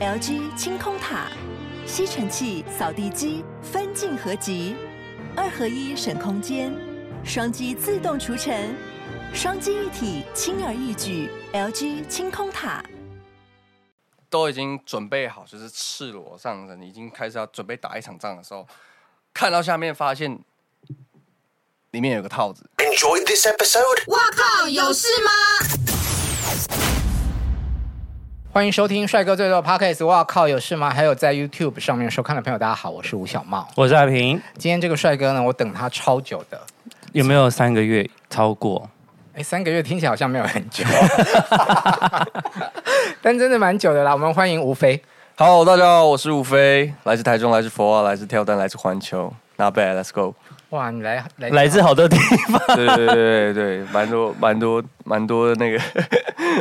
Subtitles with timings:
[0.00, 1.26] LG 清空塔，
[1.86, 4.74] 吸尘器、扫地机分镜合集，
[5.36, 6.72] 二合一省空间，
[7.22, 8.74] 双击自动除尘，
[9.34, 11.28] 双击一体轻而易举。
[11.52, 12.82] LG 清空塔
[14.30, 18.66] 都已经准备好，就是赤裸上身，已经开始要准备打一场仗的时候，
[19.34, 20.38] 看到下面发现
[21.90, 22.70] 里面有个套子。
[22.78, 24.10] Enjoy this episode。
[24.10, 25.89] 哇靠，有事吗？
[28.52, 30.04] 欢迎收听帅哥最多 Podcast。
[30.04, 30.90] 哇靠，有事吗？
[30.90, 34.42] 还有在 YouTube 上面收看的朋友，大家好，我是吴小茂，我是阿平。
[34.58, 36.60] 今天这个帅哥呢，我等他超久的，
[37.12, 38.90] 有没有三个月超过？
[39.34, 40.84] 哎，三个月听起来好像没有很久，
[43.22, 44.12] 但真的蛮久的啦。
[44.12, 45.00] 我们欢迎吴飞。
[45.36, 49.32] 好，大家好，我是吴飞，来自台中，来自佛啊，来自跳蛋，来自环球。
[49.58, 50.34] Not bad，Let's go。
[50.70, 52.16] 哇，你来来来自好多地
[52.46, 55.80] 方， 对对对对对，蛮多蛮多蛮多那个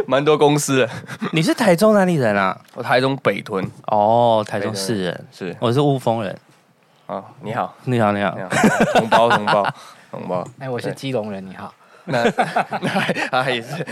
[0.07, 0.89] 蛮多公司的。
[1.31, 2.59] 你是台中哪里人啊？
[2.73, 3.63] 我台中北屯。
[3.85, 6.35] 哦，台中市人是，我是雾峰人。
[7.05, 8.35] 哦，你好，你好，你好，
[8.95, 9.73] 同胞同胞
[10.09, 10.47] 同胞。
[10.57, 11.71] 哎，我是基隆人，你好。
[12.05, 12.23] 那
[13.31, 13.85] 那也是，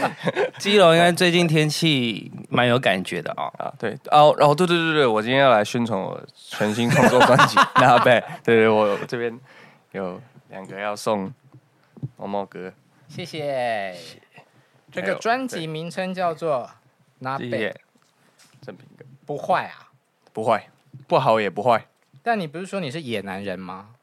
[0.58, 3.54] 基隆应该最近天气蛮有感觉的哦。
[3.60, 8.22] 啊，对，哦，然后对对对对，我今天要来宣传我全新创作专辑《Not Bad》。
[8.44, 9.40] 对对，我这边。
[9.92, 11.34] 有两个要送
[12.16, 12.74] 毛毛哥，
[13.08, 13.96] 谢谢。
[14.92, 16.64] 这个专辑名称叫做
[17.20, 17.74] 《Not Bad》，
[18.62, 19.92] 正品歌，不坏啊，
[20.34, 20.70] 不坏，
[21.08, 21.88] 不好也不坏。
[22.24, 23.96] 但你不是说你是野男人吗？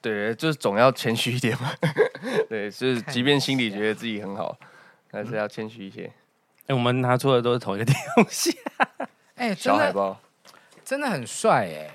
[0.00, 1.72] 对，就是总要谦虚一点嘛。
[2.48, 4.56] 对，就是即便心里觉得自己很好，
[5.10, 6.06] 但是要谦虚一些。
[6.06, 7.94] 哎、欸，我们拿出的都是同一个东
[8.28, 8.56] 西。
[9.36, 10.20] 哎、欸，小海报
[10.84, 11.90] 真的很帅哎、欸。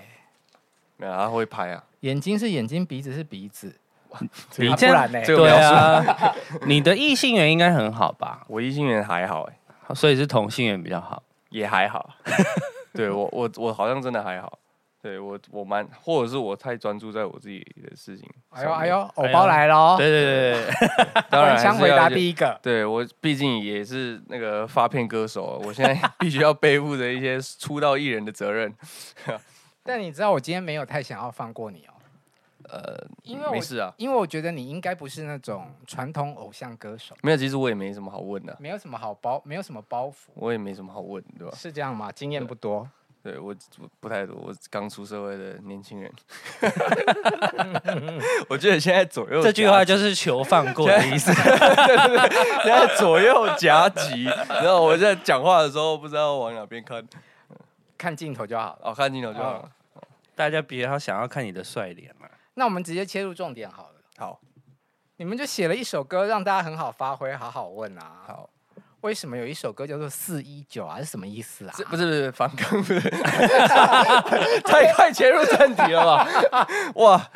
[0.98, 1.84] 没有，他会拍啊。
[2.02, 3.76] 眼睛是眼睛，鼻子是鼻子，
[4.58, 5.26] 你这样呢？
[5.26, 6.34] 对啊，
[6.66, 8.44] 你的异性缘应该很好吧？
[8.48, 12.10] 我异性缘还好哎、欸，所以是同性缘比较好，也还好。
[12.94, 14.58] 对我我我好像真的还好，
[15.04, 18.28] 对我我蛮，或者是我太专注在我自己的事情。
[18.50, 19.96] 哎呦哎呦，偶包来了！
[19.98, 22.60] 对对对对，当然想回答第一个。
[22.64, 28.74] 对我毕竟也是那个发片歌手，我现在必须要背负着一些出道艺人的责任。
[29.88, 31.94] 但你知道我今天没有太想要放过你哦，
[32.70, 37.16] 呃，因为没事啊，因为我觉得你应该不是那种传统偶像歌手。
[37.24, 41.56] 没有，其实我也没什么好问的，没有什么好包，没有什么包袱，我也没什么好问，对吧？
[41.56, 42.12] 是这样吗？
[42.12, 42.90] 经验不多，
[43.24, 43.56] 对，对我
[44.02, 46.12] 不太多，我刚出社会的年轻人。
[48.50, 57.06] 我觉得现在左右这句话就是求放过的意思， 对对对，现在左右夹击，然后我在讲话的时候不知道往哪边看，
[57.98, 59.70] 看镜头就好了，哦，看镜头就好了。
[60.38, 62.30] 哦大家别要想要看你的帅脸嘛？
[62.54, 63.96] 那我们直接切入重点好了。
[64.18, 64.40] 好，
[65.18, 68.22] 你们就写了一首歌，让大家很好发挥，好好问啊。
[68.28, 68.48] 好，
[69.02, 71.00] 为什么有一首歌叫做四一九啊？
[71.00, 71.74] 是什么意思啊？
[71.90, 73.00] 不是不是反刚，不是
[74.62, 76.68] 太快切入正题了吧？
[76.96, 77.32] 哇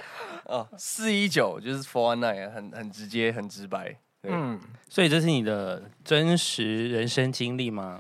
[0.45, 3.95] 哦，四一九就是 four one nine，很很直接，很直白。
[4.23, 7.99] 嗯，所以这是你的真实人生经历吗？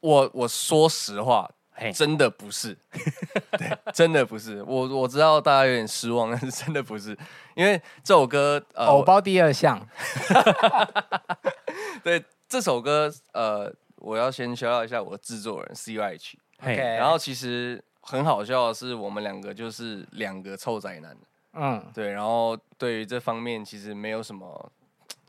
[0.00, 1.48] 我我说实话。
[1.94, 2.76] 真的不是，
[3.52, 4.62] 对，真的不是。
[4.64, 7.16] 我我知道大家有点失望，但是真的不是，
[7.54, 9.80] 因为这首歌呃，偶包第二项。
[12.02, 16.34] 对，这首歌呃，我要先介绍一下我的制作人 CYH。
[16.62, 21.16] OK，然后其实很好笑的是，我们两个就是两个臭宅男。
[21.52, 24.72] 嗯，对，然后对于这方面其实没有什么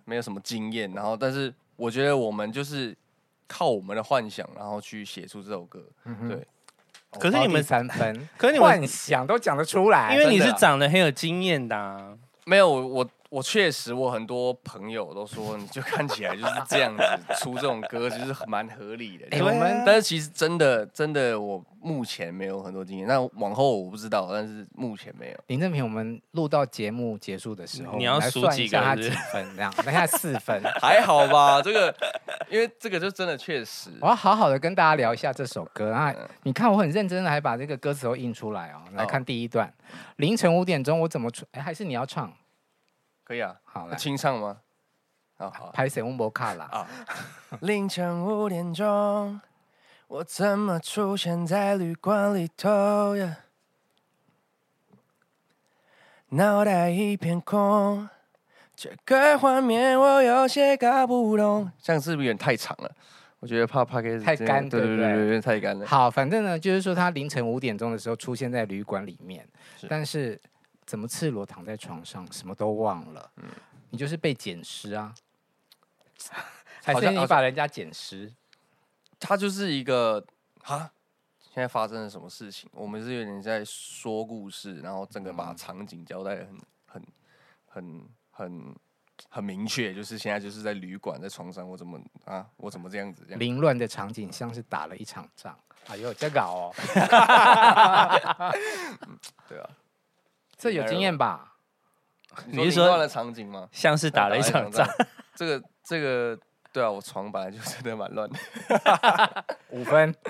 [0.05, 2.95] 没有什么经验，然后但是我觉得我们就是。
[3.49, 5.83] 靠我们的幻想，然后去写出这首歌。
[6.05, 6.47] 嗯、对，
[7.19, 12.17] 可是你们三分，可是你们幻想都讲得出来，因为你是长得很有经验的、啊。
[12.45, 13.05] 没有我。
[13.29, 17.03] 我确实，我很多朋友都说，你就看起来就是这样子
[17.37, 19.27] 出这种歌，就是蛮合理的。
[19.29, 23.07] 欸、我们，但是其实真的，真的，我目前没有很多经验。
[23.07, 25.37] 那往后我不知道，但是目前没有。
[25.45, 29.55] 林正平，我们录到节目结束的时候，你要数几个他几分？
[29.55, 31.61] 这样，等下四分， 还好吧？
[31.61, 31.95] 这个，
[32.49, 33.91] 因为这个就真的确实。
[34.01, 36.11] 我要好好的跟大家聊一下这首歌啊！
[36.41, 38.81] 你看，我很认真的，还把这个歌词都印出来哦。
[38.95, 39.71] 来看第一段，
[40.15, 41.45] 凌晨五点钟，我怎么出？
[41.51, 42.33] 哎，还是你要唱？
[43.29, 44.57] 可以啊，好了，清唱吗？
[45.37, 46.01] 好好，拍谁？
[46.01, 46.87] 我没卡了啊！
[47.61, 49.39] 凌晨五点钟，
[50.07, 53.37] 我怎么出现在旅馆里头呀？
[56.29, 58.09] 脑袋一片空，
[58.75, 61.71] 这个画面我有些搞不懂。
[61.79, 62.91] 这样是不是有点太长了？
[63.41, 65.85] 我觉得怕怕给太干，对对对对，太干了。
[65.85, 69.47] 好，反正呢，就是说他凌晨五点钟的时候出现在旅馆里面，
[69.87, 70.41] 但是。
[70.89, 73.31] 怎么赤裸躺在床上，什么都忘了？
[73.35, 73.43] 嗯，
[73.91, 75.13] 你就是被捡尸啊？
[76.83, 78.33] 还是你把人家捡尸？
[79.19, 80.25] 他就是一个
[80.63, 80.91] 啊，
[81.39, 82.67] 现在发生了什么事情？
[82.73, 87.05] 我们是有点在说故事，然后整个把场景交代得很很
[87.67, 88.75] 很很
[89.29, 93.39] 很明确，就是现在就是在旅馆，在床上，我怎么啊，我怎么这样子这样？
[93.39, 95.55] 凌乱的场景像是打了一场仗。
[95.85, 96.73] 哎呦，这搞哦！
[99.47, 99.69] 对啊，
[100.59, 101.55] 这有经验吧？
[102.45, 103.67] 你是说凌乱的场景吗？
[103.71, 104.87] 像是打了一场仗。
[105.33, 106.37] 这个这个。
[106.71, 108.37] 对啊，我床本来就真的蛮乱的，
[109.71, 110.13] 五分。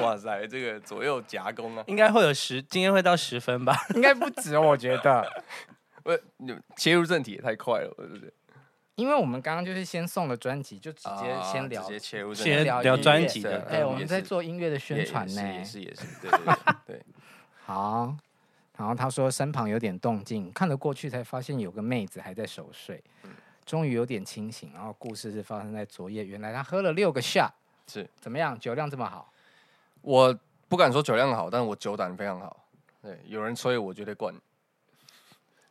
[0.00, 3.76] 哇塞，这个左右夹攻啊，应该会有十，今天会到十分吧？
[3.94, 5.30] 应该不止哦，我觉得。
[6.04, 8.32] 我你切入正题也太快了，对不对？
[8.98, 13.64] 因为我们刚刚就是先送了专辑，就直接先聊，直接切入，先聊专辑的。
[13.70, 17.02] 哎，我们在做音乐的宣传呢，也是也 是，对对对。
[17.64, 18.12] 好。
[18.76, 23.00] 然后他说身旁有点动静，看了过去才发现有个妹子还在熟睡，
[23.64, 24.72] 终于有点清醒。
[24.74, 27.50] 然后故事是发生在昨夜，原来他喝了六个 shot，
[27.86, 28.58] 是怎么样？
[28.58, 29.32] 酒量这么好？
[30.00, 30.36] 我
[30.68, 32.64] 不敢说酒量好，但是我酒胆非常好。
[33.00, 34.34] 对，有人催我绝对灌。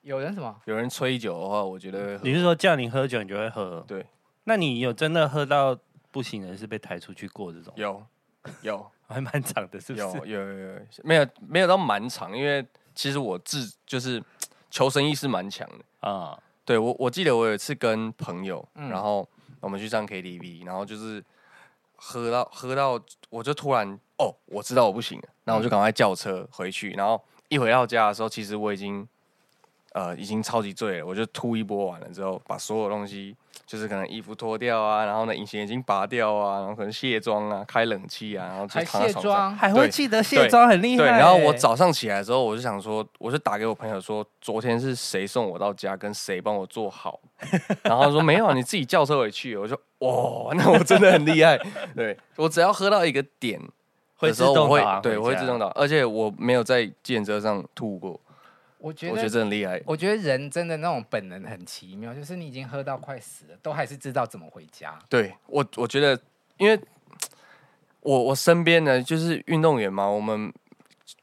[0.07, 0.55] 有人什么？
[0.65, 3.83] 有人催酒的话，我觉得你是说叫你喝酒，你就会喝？
[3.87, 4.05] 对。
[4.45, 5.77] 那你有真的喝到
[6.11, 7.73] 不行的是被抬出去过这种？
[7.75, 8.01] 有，
[8.61, 10.05] 有， 还蛮长的，是不是？
[10.05, 12.65] 有，有，有，有，没有，没有到蛮长，因为。
[12.95, 14.19] 其实我自就是
[14.71, 21.23] 求生意识蛮强的啊，对，我我记得我有一次跟朋友，嗯、然后我们去唱 KTV，然后就是
[21.95, 22.99] 喝到喝到，
[23.29, 23.87] 我就突然
[24.17, 29.07] 哦，我知道我不行了，然后我就赶快叫车回去，然后一回到家的时候，其实我已经。
[29.93, 33.35] 呃，已经超级醉了，我就吐一波完了之后，把所有东西，
[33.65, 40.97] 就是可能衣服脱掉啊，然后呢隐形眼镜拔掉啊，然后可能卸妆啊，开冷气啊，然后就躺在床上，还会记得卸妆，很厉害。
[40.97, 47.19] 对，然后我早上起来之后，我就想说，我就打给我朋友说，昨天是谁送我到家，跟谁帮我做好，
[47.81, 49.57] 然后他说没有，你自己叫车回去。
[49.57, 51.59] 我就哇， 那我真的很厉害。
[51.95, 53.59] 对，我只要喝到一个点
[54.19, 58.19] 的时候，我会对，我会自动倒，而且我没有在计程车上吐过。
[58.79, 59.81] 我觉得我觉得这很厉害。
[59.85, 64.97] 我觉得人真的那种本能很奇妙，就是你已经喝到快死了，都还是知道怎么回家。
[65.09, 66.19] 对我，我觉得，
[66.57, 66.79] 因为
[68.01, 70.53] 我我身边的就是运动员嘛，我们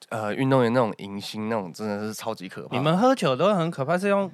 [0.08, 2.76] 呃运动员那种迎新那种真的是超级可怕。
[2.76, 4.30] 你们喝酒都很可怕，是用。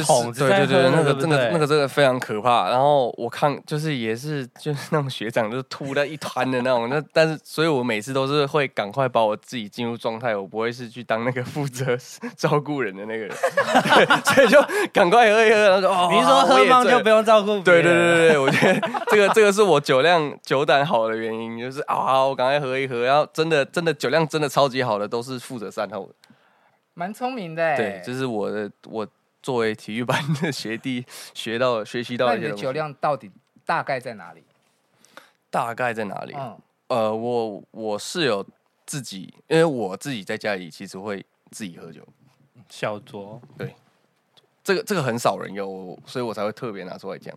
[0.00, 2.70] 是桶子，对对对，那个真的那个真的非常可怕。
[2.70, 11.96] 然后我看就是也是就是 那种学长就是吐了一团的那种，那但是所以我每次都是会赶快把我自己进入状态，我不会是去当那个 负责
[12.36, 13.36] 照顾人的那个人，
[14.34, 14.62] 所以就
[14.92, 15.56] 赶快喝一喝。
[15.56, 17.58] 然后说哦，你说喝茫就不用照顾。
[17.60, 23.04] 对对对对对，我觉得这个这个是我酒量酒胆好的原因，就是啊，我赶快喝一喝。
[23.04, 26.14] 然后真的真的酒量真的超级好的都是负责善后的，
[26.94, 27.76] 蛮聪明的。
[27.76, 29.06] 对，就是我的我。
[29.42, 31.04] 作为体育班的学弟，
[31.34, 32.46] 学到学习到一些。
[32.46, 33.30] 你的酒量到底
[33.66, 34.44] 大概在哪里？
[35.50, 36.32] 大概在哪里？
[36.34, 36.58] 嗯、
[36.88, 38.46] 呃，我我室友
[38.86, 42.00] 自己，因为我自己在家里其实会自己喝酒，
[42.68, 43.40] 小酌。
[43.58, 43.74] 对，
[44.62, 47.36] 这个这个很少人有，所以我才会特别拿出来讲。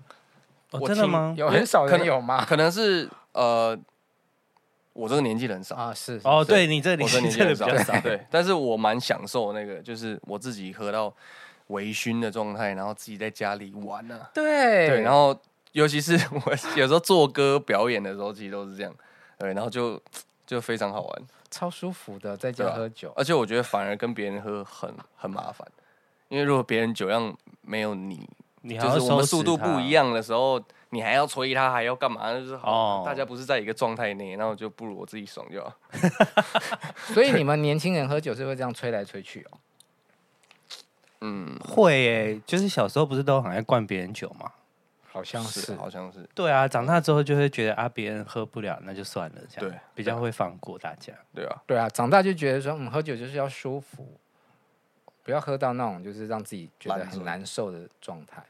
[0.72, 1.34] 哦、真的吗？
[1.38, 2.46] 有很少人有吗？
[2.46, 3.78] 可能是呃，
[4.94, 5.94] 我这个年纪的很少啊。
[5.94, 8.26] 是，哦，对你这个年纪的比较少，对。
[8.30, 11.14] 但是我蛮享受那个，就是我自己喝到。
[11.68, 14.30] 微醺的状态，然后自己在家里玩呢、啊。
[14.34, 15.38] 对对，然后
[15.72, 16.14] 尤其是
[16.46, 18.94] 我有时候做歌表演的时候，其实都是这样。
[19.38, 20.02] 对，然后就
[20.46, 23.12] 就非常好玩，超舒服的，在家喝酒。
[23.16, 25.68] 而且我觉得反而跟别人喝很很麻烦，
[26.30, 28.30] 因为如果别人酒量没有你，
[28.62, 30.62] 你就是我们速度不一样的时候，
[30.92, 32.32] 你还要催他，还要干嘛？
[32.32, 35.74] 就是好，哦、大家不是在一个状态内，然后就不如我自己爽就好。
[37.14, 39.58] 所以你们年轻人喝酒是会这样吹来吹去哦。
[41.28, 44.52] 嗯，会诶、欸，就是小时候不是都很爱灌别人酒吗？
[45.12, 46.28] 好像是，是，好像是。
[46.36, 49.70] 对啊，长大之后就会觉得啊，别人喝不了，那就算了，这样。
[49.70, 51.14] 对，比较会放过大家。
[51.34, 54.20] 对啊，对啊，长大就觉得说，嗯，喝酒就是要舒服，
[55.24, 58.44] 不要喝到那种就是让自己觉得很难受的状态。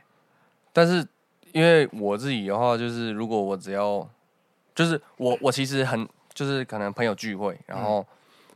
[0.74, 1.08] 但是
[1.54, 4.10] 因为我自己的话，就是如果我只要，
[4.74, 8.06] 就是我我其实很就是可能朋友聚会，然后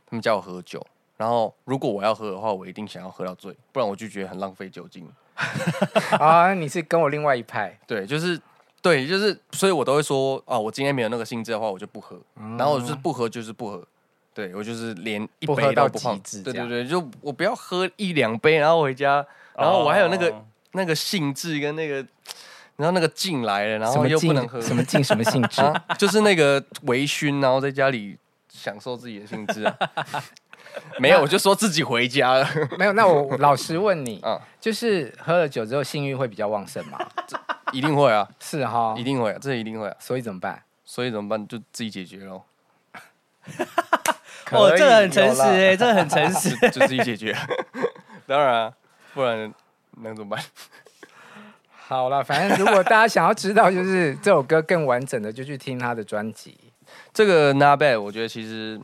[0.04, 0.84] 他们叫我喝酒。
[1.20, 5.06] 嗯然后，如果我要喝的话，我一定想要喝到醉，不然我就觉得很浪费酒精。
[6.18, 7.78] 啊，你是跟我另外一派？
[7.86, 8.40] 对，就是
[8.80, 12.18] 对，就是，所以我都会说啊，我今天没有那个兴致的话，我就不喝。
[12.36, 13.86] 嗯、然后我就是不喝，就是不喝。
[14.32, 16.18] 对，我就是连一杯都不碰。
[16.42, 19.22] 对对对，就我不要喝一两杯，然后回家，
[19.54, 21.96] 然后我还有那个、哦、那个兴致跟那个，
[22.76, 25.84] 然后那个劲来了，然后又不能喝，什么劲什么兴致、 啊？
[25.98, 28.16] 就是那个微醺，然后在家里
[28.48, 29.76] 享受自己的兴致啊。
[30.98, 32.48] 没有，我就说自己回家了。
[32.78, 36.98] 没有，那我 老实问你，嗯，就是喝了酒之后性欲会比较旺盛吗？
[37.72, 39.96] 一定会啊，是哈，一定会啊，这一定会啊。
[39.98, 40.62] 所以怎么办？
[40.84, 41.46] 所以怎么办？
[41.46, 42.42] 就自己解决喽。
[44.50, 47.36] 哦，这个很诚实哎，这个很诚实，就自己解决。
[48.26, 48.72] 当然啊，
[49.14, 49.52] 不然
[50.02, 50.44] 能怎么办？
[51.86, 56.56] 好了，反正如果大家想要知道，就是这首歌更完整的，就去听他的专辑。
[57.12, 58.80] 这个 Not Bad，我觉得其实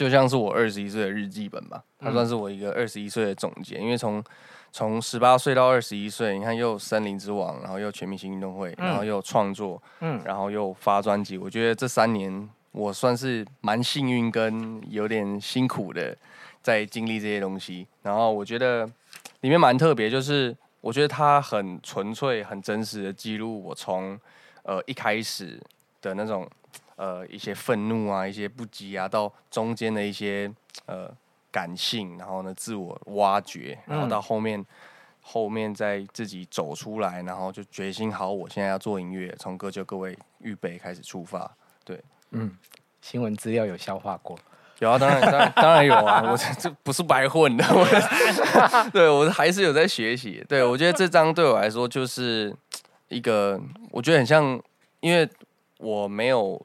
[0.00, 3.76] 就像是我二十一岁的日记本吧，它算是我一个二十一岁的总结。
[3.76, 4.24] 因为从
[4.72, 11.36] 从十八岁到二十一岁，你看又森林之王，然后又全明星运动会，然后又创作，嗯，然后又发专辑。
[11.36, 16.16] 我觉得这三年我算是蛮幸运跟有点辛苦的
[16.62, 17.86] 在经历这些东西。
[18.02, 18.86] 然后我觉得
[19.42, 24.18] 里面蛮特别，就是我觉得它很纯粹、很真实的记录我从
[24.62, 25.60] 呃一开始
[26.00, 26.48] 的那种。
[27.00, 30.52] 呃，一些愤怒啊，一些不羁啊，到中间的一些
[30.84, 31.10] 呃
[31.50, 34.66] 感性，然后呢，自我挖掘，然后到后面，嗯、
[35.22, 41.50] 后面再自己走出来，然后就决心好，我现在要做音乐，从各就各位预备开始出发。
[41.86, 41.98] 对，
[42.32, 42.54] 嗯，
[43.00, 44.38] 新闻资料有消化过？
[44.80, 47.86] 有啊，当然，当然， 当然有啊，我这这不是白混的，我
[48.92, 50.44] 对我还是有在学习。
[50.46, 52.54] 对，我觉得这张对我来说就是
[53.08, 53.58] 一个，
[53.90, 54.60] 我觉得很像，
[55.00, 55.26] 因为
[55.78, 56.60] 我没有。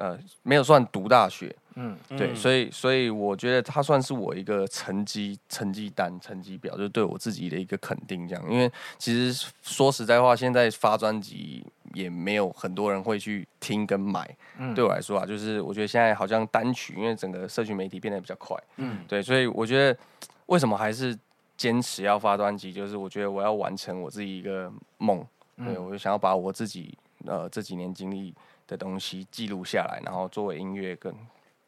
[0.00, 8.42] 呃，没有算读大学，嗯，对，所以所以我觉得它算是我一个成绩成绩单、成绩表，就是对我自己的一个肯定，这样。
[8.50, 19.98] 因为其实说实在话，现在发专辑也没有很多人会去听跟买，嗯，对我来说啊，就是我觉得现在好像单曲，因为整个社群媒体变得比较快，嗯，对，所以我觉得
[20.46, 21.14] 为什么还是
[21.58, 25.22] 坚持要发专辑，就是我觉得我要完成我自己一个梦，
[25.58, 28.32] 对，我就想要把我自己呃这几年经历。
[28.70, 31.12] 的东西记录下来，然后作为音乐跟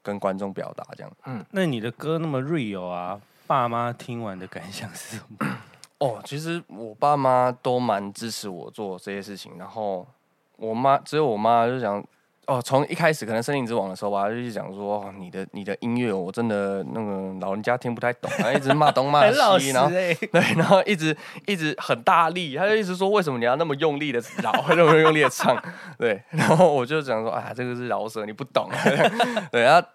[0.02, 1.12] 跟观众表达这样。
[1.26, 5.46] 嗯，那你的歌那么 real 啊，爸妈听完的感想是什么？
[5.98, 10.06] 哦，其实我爸妈都蛮支持我做这些事情，然后
[10.56, 12.02] 我妈只有我妈就想。
[12.48, 19.24] 哦，从一开始可能《森林之王》的时候吧，就讲说你的你的音乐，我真的那个老人家听不太懂，然后一直骂东骂
[19.58, 20.16] 西，然后对，
[20.56, 25.56] 然后一直一直很大力，他就一直说为什么你要那么用力的饶， 那么用力的唱，
[25.96, 28.68] 对，然后我就讲说啊，这个是饶舌，你不懂，
[29.52, 29.88] 对，然后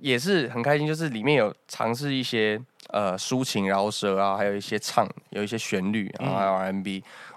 [0.00, 7.33] 也是很开心，就是里面有尝试一些呃抒情饶舌啊，还有一些唱，有一些旋律，然后还有 R&B，我。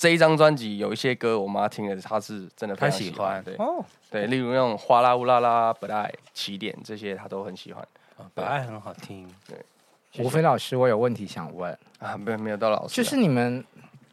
[0.00, 3.44] 这一张专辑有一些歌，我妈听了，她是真的非常喜欢。
[3.44, 7.86] 对，哦、对，例如那种哗啦乌拉拉、本爱、起点这些，她都很喜欢。
[8.32, 9.30] 本爱很好听。
[9.46, 9.58] 对，
[10.24, 13.62] 吴飞老师，我有问题想问啊，没有没有到老师，就是你们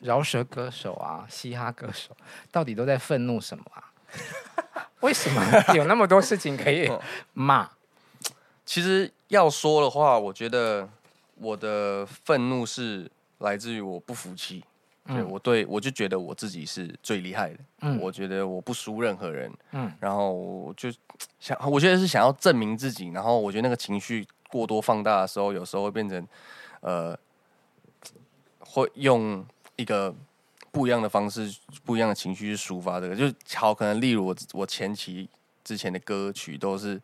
[0.01, 2.11] 饶舌歌手啊、嘻哈歌手，
[2.51, 3.87] 到底都在愤怒什么啊？
[4.99, 5.41] 为什么
[5.73, 6.91] 有那么多事情可以
[7.31, 7.69] 骂？
[8.65, 10.89] 其实要说的话，我觉得
[11.35, 14.61] 我的愤怒是来自于我不服气。
[15.07, 20.91] 对，我对我就觉得我自己是最厉害的，嗯，我觉得我不输任何人，嗯，然后我就
[21.39, 26.27] 想，我觉得是想要证明自己，然后我觉得那个情绪过多放大的时候，有时候会变成，
[26.81, 27.17] 呃，
[28.59, 29.45] 会用
[29.75, 30.13] 一个
[30.71, 31.53] 不一样的方式、
[31.85, 35.29] 不一样的情绪去抒发这个，就好，可能例如我我前期
[35.63, 37.01] 之前的歌曲都是。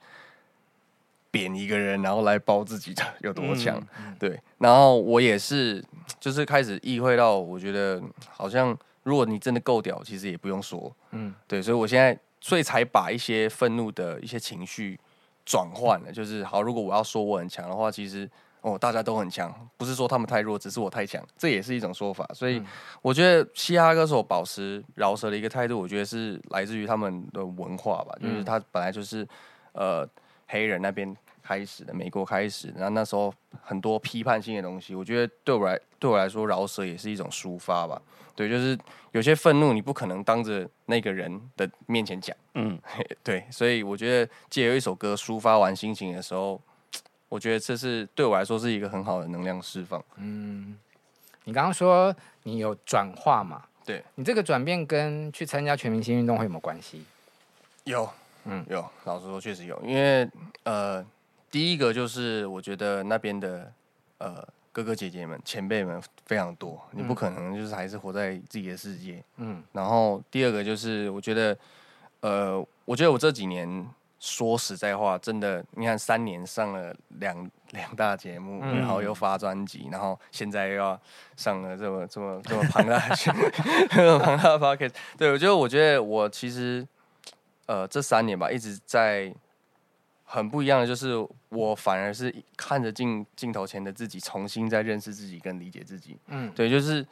[1.33, 4.39] 贬一个人，然后来包自己的有多强，嗯、对。
[4.59, 5.83] 然后我也是，
[6.19, 7.99] 就是开始意会到，我觉得
[8.29, 11.59] 好像如果你真的够屌，其实也不用说，嗯，对。
[11.59, 14.99] 所以我现在，所以才把一些愤怒的一些情绪
[15.43, 18.29] 转换了，就是好，如果我要说我很强的话，其实
[18.61, 22.29] 哦，大家都很强，不是说他们太弱，只是我太强，这也是一种说法。
[22.35, 22.61] 所以
[23.01, 29.27] 我觉得嘻哈歌手保持饶舌的一个态度，我觉得是来自于他们的文化吧，就是他本来就是
[29.71, 30.07] 呃。
[30.45, 38.01] 黑人那边开始的，美国开始，然后那时候很多批判性的东西，我觉得对我来对我来说，饶舌也是一种抒发吧。
[38.35, 38.77] 对，就是
[39.12, 42.79] 有些愤怒，你不可能当着那个人的面前讲，嗯，
[43.21, 46.59] 对，所以我觉得借由一首歌抒发完心情的时候，
[47.29, 50.03] 我觉得这是对我来说是一个很好的能量释放。
[50.15, 50.77] 嗯，
[51.43, 53.63] 你刚刚说你有转化嘛？
[53.85, 57.03] 对，你这个转变跟去参加全明星运动会有没有关系？
[57.83, 58.09] 有。
[58.45, 60.29] 嗯，有，老实说确实有，因为
[60.63, 61.01] 呃，
[61.53, 63.72] 第一个就是我觉得那边的
[64.17, 69.62] 呃哥哥姐姐们、前辈们非常多，你不可能就是还是活在自己的世界，嗯。
[69.72, 71.55] 然后第二个就是我觉得，
[72.22, 73.88] 呃，我觉得我这几年
[74.19, 81.00] 说实在话，真的，你看三年上了两两大节目，嗯、然后又发专辑，然后现在又要
[81.38, 83.15] 上了这么这么这么庞大的
[83.93, 86.88] 这么庞大的 podcast，对，我觉得我觉得我其实。
[87.65, 89.33] 呃，这三年吧，一直在
[90.33, 91.13] 很不一样的，就是
[91.49, 96.17] 我反而是看着镜镜头前的自己，重新再认识自己跟理解自己。
[96.27, 97.05] 嗯，对，就是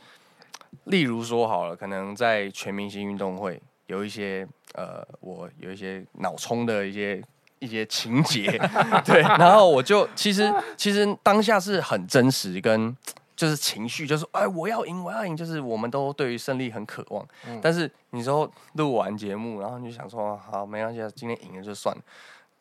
[0.86, 7.24] 例如说好了，可能在全明星运动会有一些呃，我有一些脑冲的一些
[7.60, 8.60] 一些情节，
[9.06, 12.98] 对，然后我就其实其实当下是很真实跟。
[13.34, 17.28] 就是情绪，就是哎，我要赢，我要赢，就是我们都对于胜利很渴望。
[17.48, 22.02] 嗯、但是你说录完节目，然后你就想说，好，没关系，今天赢了就算了。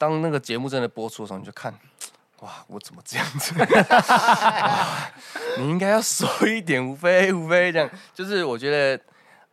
[0.00, 1.75] 当那个节目真的播出的时候，你就看，
[2.40, 3.52] 哇，我怎么这样子？
[5.61, 7.90] 你应该要收一点，无非无非这样。
[8.14, 9.04] 就是我觉得，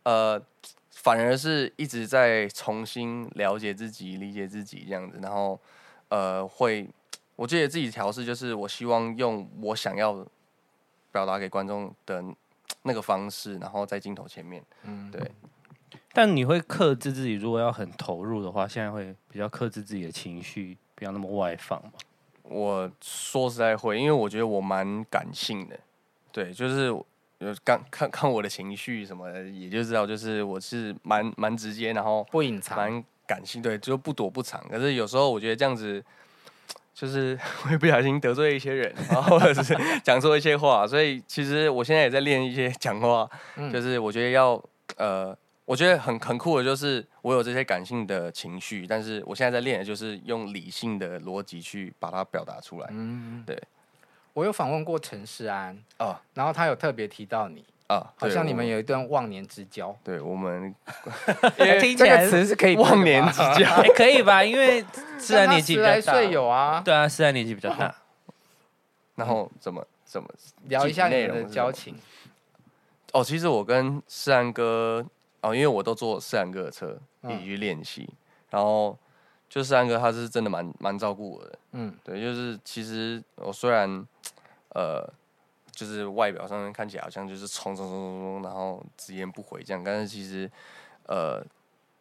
[0.04, 0.42] 呃，
[0.90, 5.60] 反而是一直在重新了解自己、理解自己这样子，然后
[6.08, 6.88] 呃，会，
[7.36, 10.26] 我觉得自己调试，就是我希望用我想要。
[11.10, 12.22] 表达给观众的
[12.82, 15.32] 那个方式，然后在镜头前面，嗯，对。
[16.18, 21.92] 但你会克制自己，如果要很投入的话，现在会比较克制自己的情绪，不要那么外放嘛？
[22.42, 25.78] 我说实在会，因为我觉得我蛮感性的，
[26.32, 34.60] 对，就是有刚看看我的情绪什么的，也就知道，就是我是蛮蛮直接，然后不隐藏，蛮感性，对，就不躲不藏。
[34.68, 36.04] 可是有时候我觉得这样子。
[36.92, 39.72] 就是 会不小心得罪一些人，然后或者是
[40.02, 43.30] 讲错一些话，所以其实我现在也在练一些讲话。
[43.54, 44.60] 嗯、就是我觉得要
[44.96, 45.32] 呃，
[45.68, 52.88] 我觉得很很酷的，就是我有这些感性的情绪，但是我现在在练的就是用理性的逻辑去把它表达出来。
[52.90, 53.62] 嗯，对。
[54.32, 57.62] 我有访问过陈世安啊，然后他有特别提到你。
[57.88, 59.94] 啊，好像你们有一段忘年之交。
[60.02, 60.74] 对我们，
[61.80, 64.42] 听起来这个词是可以 忘年之交， 欸，可以吧？
[64.42, 64.82] 因为
[65.18, 66.80] 世安年纪比较大，十来岁有啊。
[66.82, 67.94] 对啊，世安年纪比较大。
[69.16, 70.28] 然后怎么怎么
[70.64, 71.94] 聊一下你们的交情？
[73.12, 75.04] 哦，其实我跟世安哥，
[75.40, 78.16] 哦，因为我都坐思安哥的车一起去练习，嗯、
[78.50, 78.98] 然后
[79.48, 81.58] 就思安哥他是真的蛮蛮照顾我的。
[81.72, 84.06] 嗯，对，就是其实我虽然
[84.74, 85.08] 呃。
[85.70, 90.50] 就是外表上面看起来好像就是冲冲冲冲冲，然后直言不讳这样，但是其实，
[91.06, 91.40] 呃，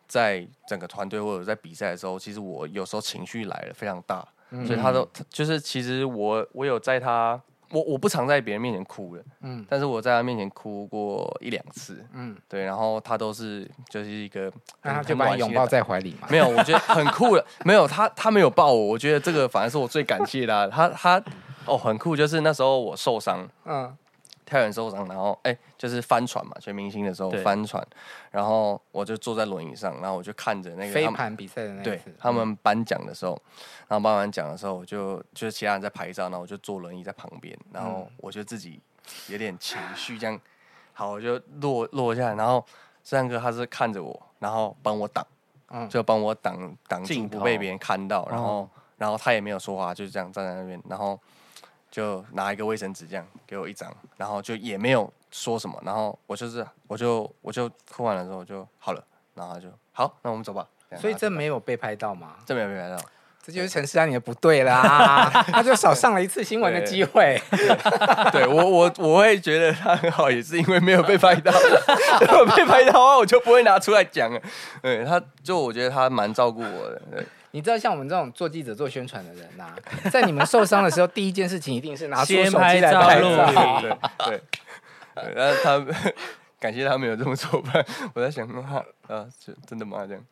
[0.08, 7.39] 在整个团队或者在比赛的时候，其实我有时候情绪来了非常大，嗯、所以他都就是其实我我有在他
[7.71, 14.51] 我我不常在别人面前哭的，嗯，但是我在他面前哭过一两次，嗯，对，然后他都是就是一个，
[15.06, 21.23] 就把你拥抱在怀里嘛，没有，我觉得很酷的，没有他他没有抱我，我觉得这个反而是我最感谢的、啊，他他。
[21.69, 23.93] 哦，很酷，就是那时候我受伤，嗯，
[24.47, 27.86] 跳远受伤，然后哎、欸，就是帆船嘛，全明星的时候帆船，
[28.31, 33.38] 然后我就坐在轮椅上，然后我就看着那个飞盘比赛的那对他们颁奖的时候，
[33.89, 38.79] 然后颁完奖的时候，我就就是其他人在拍照，然后我就坐轮椅在旁边，然后我就自己
[39.27, 40.39] 有点情绪这样，
[40.93, 42.65] 好，我就落落下来，然后
[43.03, 45.27] 三哥他是看着我，然后帮我挡，
[45.71, 51.19] 嗯，就帮我挡挡住不被别人看到，然后然后他也没有说话，就是这样站在那边，然后。
[51.89, 59.04] 就拿一个卫生纸这样给我一张，然后就也没有说什么，然后我就是我就我就哭完了之后就好了，
[59.36, 60.67] 然后他就好，那我们走吧。
[60.95, 62.36] 所以这没有被拍到吗？
[62.45, 62.97] 这没有被拍到，
[63.43, 67.41] 这就是陈思安你的不对啦，他就少上了一次新闻的机会。
[67.52, 71.52] 对，对我我我会觉得他很好，也是因为没有被拍到，
[72.21, 74.39] 如果被拍到的话，我就不会拿出来讲了。
[74.82, 77.02] 对，他就我觉得他蛮照顾我的。
[77.12, 77.26] 对
[77.58, 79.76] 你知道像我们这种做记者、做宣传的人呐、啊，
[80.12, 83.82] 在你们受伤的时候，第一件事情一定是拿出手机来拍照。
[83.82, 84.41] 对
[85.15, 86.04] 对，然后他
[86.60, 87.84] 感谢他没有这么做吧。
[88.13, 89.28] 我在想，啊，啊，
[89.65, 90.06] 真的吗？
[90.06, 90.24] 这样。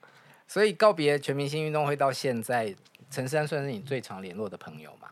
[0.48, 2.76] 所以告别全明星运动会到现在，
[3.10, 5.10] 陈珊算是你最常联络的朋友吗？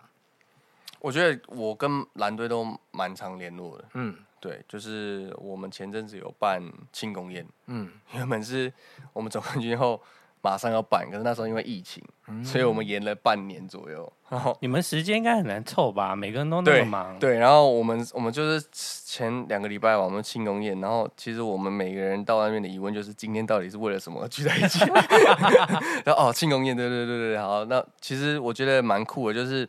[0.99, 3.85] 我觉得我跟蓝队都蛮常联络的。
[3.95, 8.71] 嗯，对，就是我们前阵子有办庆功宴，嗯，原本是
[9.13, 9.99] 我们总冠军后。
[10.43, 14.11] 马上要办，可是那时候因为疫情，嗯、所以我们延了半年左右。
[14.27, 16.13] 然 后你们时间应该很难凑吧？
[16.13, 17.17] 每个人都那么忙。
[17.17, 24.79] 对，对，然后我们我们就是前两个礼拜吧，我们庆功宴，然后其实我们每个人到那边的疑问就是：今天到底是为了什么聚在一起？
[26.03, 27.63] 然后哦，庆功宴，对对对对，好。
[27.63, 29.67] 那其实我觉得蛮酷的，就是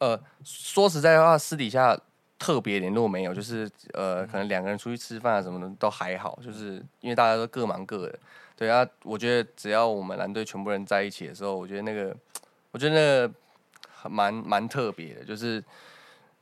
[0.00, 1.98] 呃，说实在话，私底下
[2.38, 8.18] 特别联络没有，就是呃，可能两个人出去吃饭啊什么的都还好，就是因为大家都各忙各的。
[8.60, 12.14] 对啊，我觉得只要我们蓝队全部人在一起的时候，我觉得那个，
[12.72, 13.34] 我觉得那个
[14.10, 15.24] 蛮蛮特别的。
[15.24, 15.64] 就是，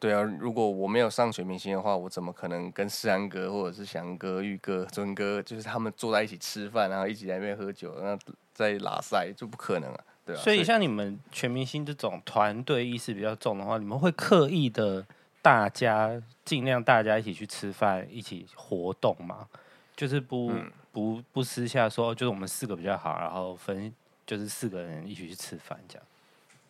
[0.00, 8.20] 对啊，如果我没有上全明星的话，我怎么可能跟世安哥或者是翔哥、玉哥、尊哥，就是他们坐在一起吃饭，然后一起在那边喝酒，然后
[8.52, 10.38] 在拉塞，就不可能啊，对啊。
[10.40, 15.06] 所以像你们全明星这种团队意识比较重的话，你们会刻意的
[15.40, 19.46] 大家尽量大家一起去吃饭，一起活动吗？
[19.94, 20.50] 就是不。
[20.50, 20.68] 嗯
[20.98, 23.94] 不不私下说，就是我们四个比较好，然后分
[24.26, 26.04] 就是四个人一起去吃饭这样。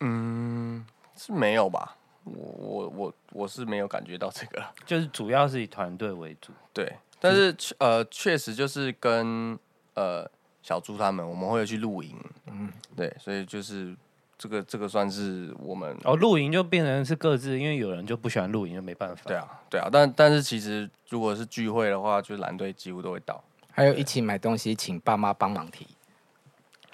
[0.01, 0.85] 嗯，
[1.17, 1.95] 是没有吧？
[2.25, 6.53] 我我我我是没有感觉到这个， 就是主要是以团队为主。
[6.71, 9.57] 对，但是、嗯、呃，确实就是跟
[9.95, 10.29] 呃
[10.61, 12.15] 小猪他们，我们会去露营。
[12.45, 13.95] 嗯，对，所以就是
[14.37, 19.23] 这个这个算是我们哦，露营就变成是各自，因为有人就不喜欢露营，就没办法。
[19.25, 23.43] 对啊，对啊，但但是其实如果是聚会的话，就是蓝队几乎都会到。
[23.71, 25.87] 还有一起买东西，请爸妈帮忙提。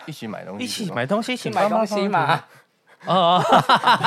[0.05, 2.43] 一起买东西，一起买东西，请买东西嘛。
[3.05, 3.39] 哦，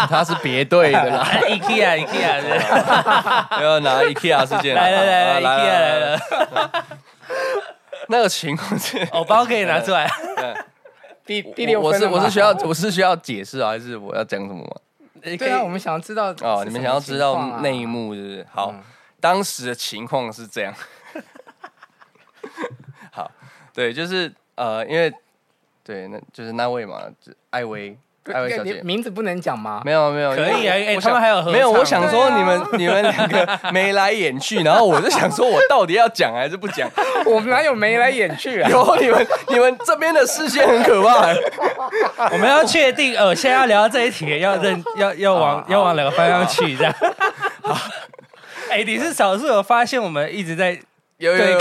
[0.08, 1.24] 他是别队的啦。
[1.46, 6.18] IKEA，IKEA 的， 要拿 IKEA 事件来来来，IKEA 来了。
[8.08, 10.10] 那个情况是， 偶包可以拿出来。
[11.24, 14.70] 第第六，我是我是需要我是需要解释啊，还是我要讲什么吗？
[15.22, 18.46] 对啊，我们想要知道哦，你们想要知道内幕是不是？
[18.52, 18.74] 好，
[19.20, 20.72] 当时的情况是这样。
[23.12, 23.30] 好，
[23.74, 25.12] 对，就是呃，因为
[25.84, 27.96] 对，那就是那位嘛，就艾薇。
[28.30, 29.80] 艾薇小姐，名字不能讲吗？
[29.86, 30.74] 没有没有，可以啊。
[30.74, 31.70] 哎，他们还有没有？
[31.70, 36.90] 我想说你们你们两个眉来眼去，然后我就想说，我到底要讲还是不讲？
[37.24, 38.68] 我们哪有眉来眼去啊？
[38.68, 41.28] 有你们你们这边的视线很可怕。
[42.30, 46.76] 我们要确定，呃，现在要聊到这一题，要认要要往要往哪个方向去？
[46.76, 46.94] 这样。
[48.70, 50.78] 哎，你是少数有发现我们一直在。
[51.18, 51.58] 有有有，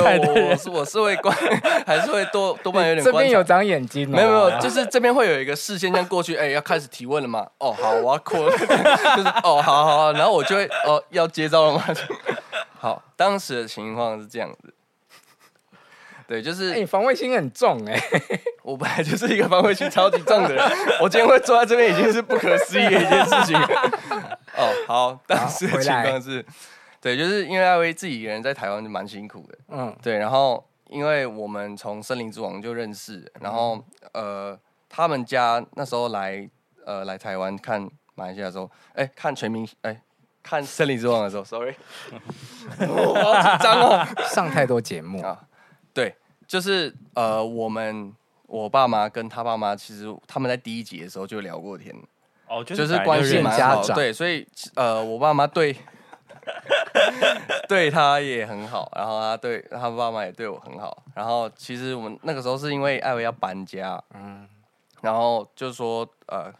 [0.50, 1.36] 我是我是会关，
[1.86, 3.04] 还是会多 多半有点。
[3.04, 4.08] 这边有长眼睛。
[4.08, 7.46] 没有没有，就是这边会有一个视线这样过去，哎，要开始提问了嘛？
[7.58, 11.84] 哦，好，我要扩， 就是哦，好好好，然后我就会哦，要接招了吗？
[12.80, 14.72] 好，当时的情况是这样子，
[16.28, 18.00] 对，就是你防卫心很重哎，
[18.62, 20.64] 我本来就是一个防卫心超级重的人，
[21.02, 23.60] 我今天会坐在这边已经是不可思议的一件事情。
[24.56, 26.46] 哦，好，当时的情况是。
[27.08, 36.50] 对，就是因为艾薇自己一个人在台湾就蛮辛苦的，嗯，对，然后因为我们从森林之王就认识，然后呃，他们家那时候来
[36.86, 40.02] 呃来台湾看马来西亚的时候，哎，看全民哎
[40.44, 41.74] 看森林之王的时候，sorry，
[42.90, 45.22] 我好紧张哦， 上太多节目。
[45.22, 45.48] 啊，
[45.94, 46.14] 对，
[46.46, 48.14] 就是呃我们
[48.48, 51.96] 我爸妈跟他爸妈其实他们在第一集的时候就聊过天，
[52.50, 55.74] 哦，就是关系蛮好，对，所以呃我爸妈对。
[57.68, 61.04] 对他也很好，然后他对他爸妈也对我很好。
[61.16, 64.48] 然后其实我们那个时候是因为艾薇要搬家，嗯，
[65.02, 66.54] 然后就说呃，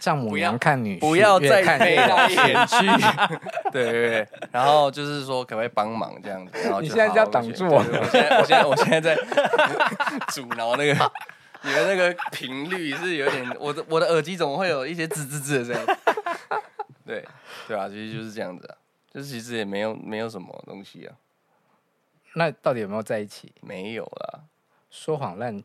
[0.00, 2.76] 丈母娘看女婿不要再眉来眼去，
[3.72, 4.28] 对对对。
[4.50, 6.52] 然后就是说可不可以帮忙这样子？
[6.64, 9.16] 然后你现在要挡住我，我现在我现在我现在在
[10.28, 11.12] 阻挠那个
[11.62, 15.96] 你的那个频率是有点，我的我的耳机怎么会有一些吱吱吱的声音？
[17.06, 17.24] 对
[17.68, 18.74] 对啊，其实就是这样子啊。
[19.12, 21.14] 就是其实也没有没有什么东西啊，
[22.34, 23.52] 那到底有没有在一起？
[23.60, 24.40] 没有啦，
[24.90, 25.62] 说谎烂。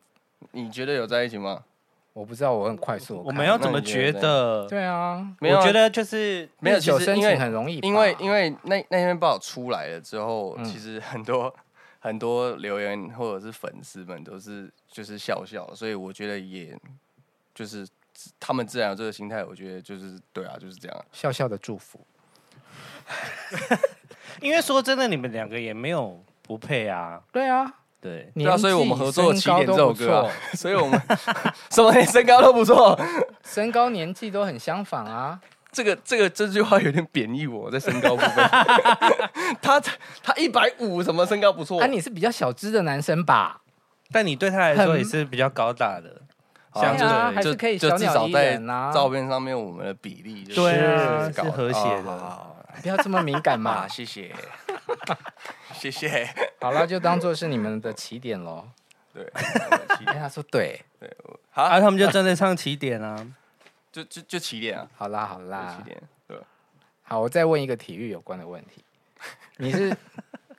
[0.51, 1.63] 你觉得有在一起吗？
[2.11, 3.21] 我不知道，我很快速。
[3.23, 4.67] 我们要怎么觉得？
[4.67, 6.79] 对啊，没有，我觉得就是没有。
[6.79, 11.53] 其实因为很容易，因为因为那那篇报道出来了之后，嗯、其实很多
[11.99, 16.77] 很多留言或者是粉丝们都是就是笑笑，所以我觉得也
[17.53, 17.87] 就是
[18.39, 21.99] 他们自然有这个心态，我觉得就是对啊，就是这样，笑笑的祝福。
[24.41, 27.19] 因为说真的，你们两个也没有不配啊。
[27.31, 27.65] 对啊，
[27.99, 30.31] 对，对啊，所以我们合作起点这首歌啊。
[30.53, 31.01] 所以我们
[31.71, 32.99] 什么连身高都不错，
[33.43, 35.39] 身高年纪都很相仿啊。
[35.71, 38.49] 这个这个这句话有点贬义我在身高部分。
[39.61, 39.79] 他
[40.23, 41.79] 他一百五，什么身高不错？
[41.81, 43.61] 啊，你是比较小只的男生吧？
[44.11, 46.21] 但你对他来说也是比较高大的。
[46.73, 48.91] 像就是还是可以小鸟依人啊。
[48.93, 52.56] 照片上面我们的比例就是和谐的。
[52.81, 53.87] 不要这么敏感嘛！
[53.89, 54.33] 谢谢，
[55.73, 56.27] 谢谢。
[56.61, 58.67] 好了，就当做是你们的起点喽。
[59.13, 61.11] 对，哎，他说对，对，
[61.49, 63.27] 好，啊，他们就站在唱起点啊，
[63.91, 64.87] 就就就起点啊。
[64.95, 66.01] 好啦，好啦，起点。
[66.27, 66.39] 对，
[67.01, 68.83] 好，我再问一个体育有关的问题，
[69.57, 69.95] 你是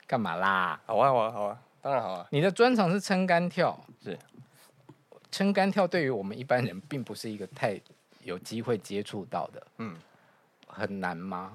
[0.05, 0.79] 干嘛啦？
[0.85, 2.27] 好啊，好啊，好啊，当然好啊。
[2.31, 4.17] 你的专长是撑杆跳，是
[5.31, 7.79] 撑杆跳，对于我们一般人，并不是一个太
[8.23, 9.67] 有机会接触到的。
[9.77, 9.95] 嗯，
[10.67, 11.53] 很难吗？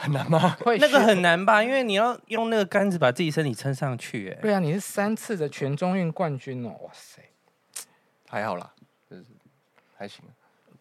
[0.00, 0.56] 很难吗？
[0.64, 4.30] 会那个很难吧，因为你要用那个杆子把自己身体撑上去。
[4.30, 7.22] 哎，对啊，你是三次的全中运冠军哦，哇塞，
[8.28, 8.72] 还好啦，
[9.10, 9.24] 就是
[9.96, 10.24] 还行。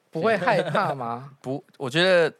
[0.10, 1.32] 不会害怕吗？
[1.44, 2.34] 不，我觉得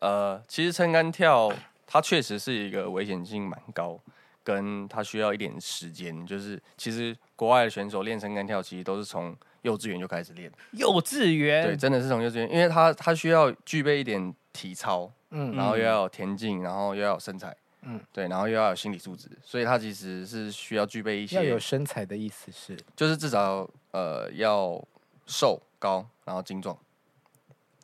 [0.00, 1.52] 呃，其实撑杆跳
[1.86, 4.00] 它确实是一个危险性蛮高，
[4.42, 6.26] 跟它需要一点时间。
[6.26, 10.50] 就是其实国外的选手练撑杆跳，其实都是从幼稚园就开始练。
[10.72, 11.64] 幼稚园？
[11.64, 15.12] 对，真的是从幼稚园，因为它它需要具备一点体操。
[15.36, 21.36] 嗯，然后又要有田径，然后又要有身材，嗯，对，然后又要有心理素质，所以他其实是需要具备一些。
[21.36, 24.80] 要有身材的意思是，就是至少呃要
[25.26, 26.78] 瘦高，然后精壮，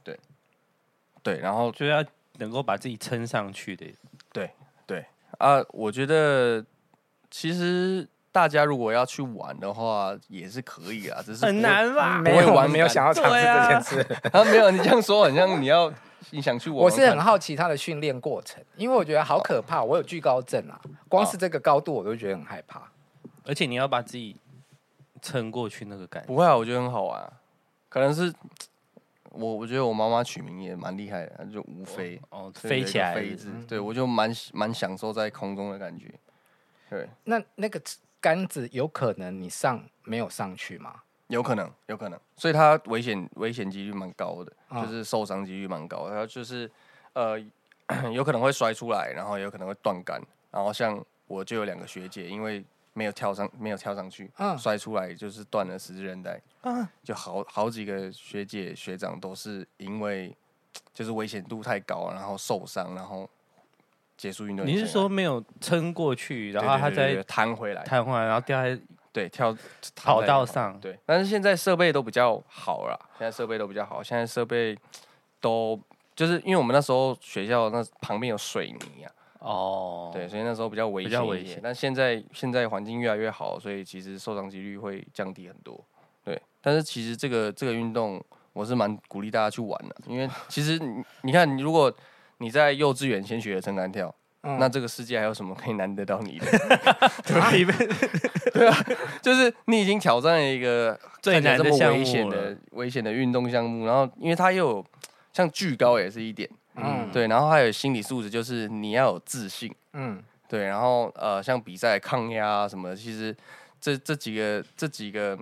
[0.04, 0.16] 对，
[1.24, 2.04] 对，然后就要
[2.38, 3.84] 能够把自己撑上去的，
[4.32, 4.50] 对
[4.86, 5.04] 对
[5.38, 6.64] 啊，我觉得
[7.30, 12.20] 其实大家如果要去玩的话，也是可以啊，只是很难吧？
[12.20, 14.14] 没有玩，没有想要尝试这件事。
[14.32, 15.92] 啊，没有，你这样说很像你要
[16.30, 16.78] 你想去玩。
[16.78, 19.82] 我是很好奇他的训练过程，因为我觉得好可怕。
[19.82, 22.90] 我有惧高症啊，光是这个高度我都觉得很害怕。
[23.44, 24.36] 而且你要把自己
[25.22, 27.32] 撑过去那个感觉，不会啊，我觉得很好玩。
[27.88, 28.32] 可能是
[29.30, 36.12] 我，我觉得我妈妈取名也蛮厉害的，就无非哦，飞起来飞字，对我就蛮蛮享受在空中的感觉。
[36.88, 37.80] 对，那那个
[38.20, 41.02] 杆子有可能你上没有上去吗？
[41.30, 46.10] 有可能，有可能，所以他危险危险几率蛮高的，就是受伤几率蛮高的。
[46.10, 46.70] 然后就是
[47.14, 47.38] 呃，
[48.12, 50.20] 有可能会摔出来，然后有可能会断杆。
[50.50, 56.40] 然后像我就有两个学姐，因为没有跳上，没有跳上去，嗯，摔出来就是断了十字韧带。
[56.62, 60.36] 嗯，就好好几个学姐学长都是因为
[60.92, 63.28] 就是危险度太高，然后受伤，然后。
[64.16, 68.78] 结束运动，你是说没有撑过去，然后他再弹回来，弹回来，然后掉在
[69.12, 69.57] 对跳
[69.94, 70.99] 跑道上，对。
[71.05, 74.77] 但是现在设备都比较好了，现在设备都比较好，现在设备
[75.40, 75.79] 都
[76.14, 81.61] 就是因为我们那时候学校那旁边有水泥啊，哦，对，所以那时候比较危险，比较危险。
[81.62, 85.83] 但现在现在环境越来越好，所以其实受伤几率会降低很多。
[86.25, 91.92] 对，但是其实这个这个运动我是蛮鼓励大家去玩的，因为其实你你看你如果。
[92.42, 96.46] 你在幼稚园先学的撑杆跳，嗯、那这个世界还有什么可以难得到你的？
[97.26, 98.87] 对，对啊，
[99.20, 104.87] 就是你已经挑战了一个最难这么危险的危险的运动项目，然后因为它又有
[105.33, 113.37] 像巨高也是一点，嗯，对，然后还有心理素质，就是你要有自信，嗯，对，然后呃，像比赛抗压啊什么的，其实
[113.81, 115.38] 这这几个这几个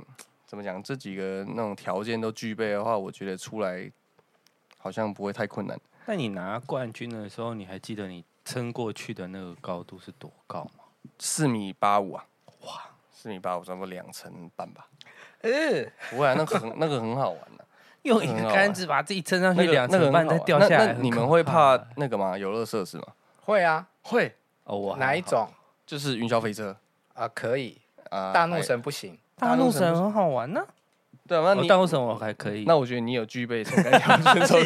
[0.46, 0.82] 怎么讲？
[0.82, 3.90] 这几个那种条件都具备的话，我觉得出来
[4.76, 5.78] 好像不会太困难。
[6.06, 10.84] 那你拿冠军的时候，你还记得你撑过去的那个高度是多高吗？
[11.18, 12.24] 四米八五啊！
[12.62, 12.82] 哇，
[13.12, 14.88] 四米八五，差不多两层半吧。
[15.42, 15.50] 呃，
[16.08, 17.64] 不会啊，那个很 那个很好玩的，
[18.02, 20.94] 用一个杆子把自己撑上去两层半再掉下来。
[20.94, 22.38] 你们会怕那个吗？
[22.38, 23.08] 游乐设施吗？
[23.44, 24.34] 会啊，会。
[24.64, 25.46] 哦，哪一种？
[25.86, 26.74] 就是云霄飞车
[27.12, 28.32] 啊，可以啊。
[28.32, 30.66] 大怒神不行，大怒神很好玩呢。
[31.28, 32.64] 对啊，那你当什么我还可以？
[32.64, 34.56] 那我觉得你有具备撑杆跳选手。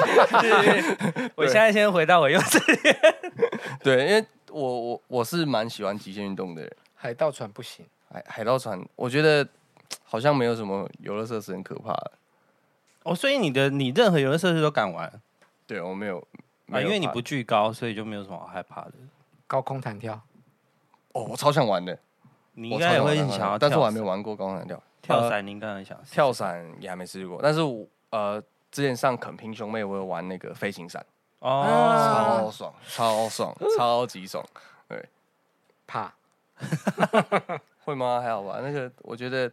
[1.35, 2.97] 我现在先回到我幼稚园。
[3.83, 6.73] 对，因为我我我是蛮喜欢极限运动的人。
[6.95, 9.47] 海盗船不行，海海盗船我觉得
[10.05, 12.13] 好像没有什么游乐设施很可怕的。
[13.03, 15.13] 哦，所以你的你任何游乐设施都敢玩？
[15.67, 16.25] 对，我没有，
[16.67, 18.93] 没有啊，因为你不惧高，所以就没有什么好害怕的。
[19.49, 20.21] 高空弹跳，
[21.13, 21.99] 哦，我超想玩的。
[22.55, 24.81] 你应该也会想要，但是我还没玩过高空弹跳。
[25.03, 31.05] 跳伞，您刚才想跳伞也还没试过，但是我呃，之前上肯平兄妹，我有玩那个飞行伞，
[31.41, 34.45] 哦，超爽，超爽，超级爽，
[34.89, 35.05] 对，
[35.87, 36.13] 怕，
[37.85, 38.21] 会吗？
[38.23, 39.51] 还好吧，那个我觉得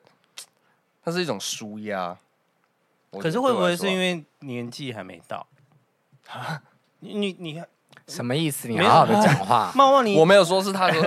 [1.03, 2.15] 它是一种舒压，
[3.19, 5.45] 可是会不会是因为年纪还没到？
[7.01, 7.63] 你你你
[8.07, 8.67] 什么意思？
[8.67, 11.03] 你好好的讲话， 茂茂，你我没有说是他说，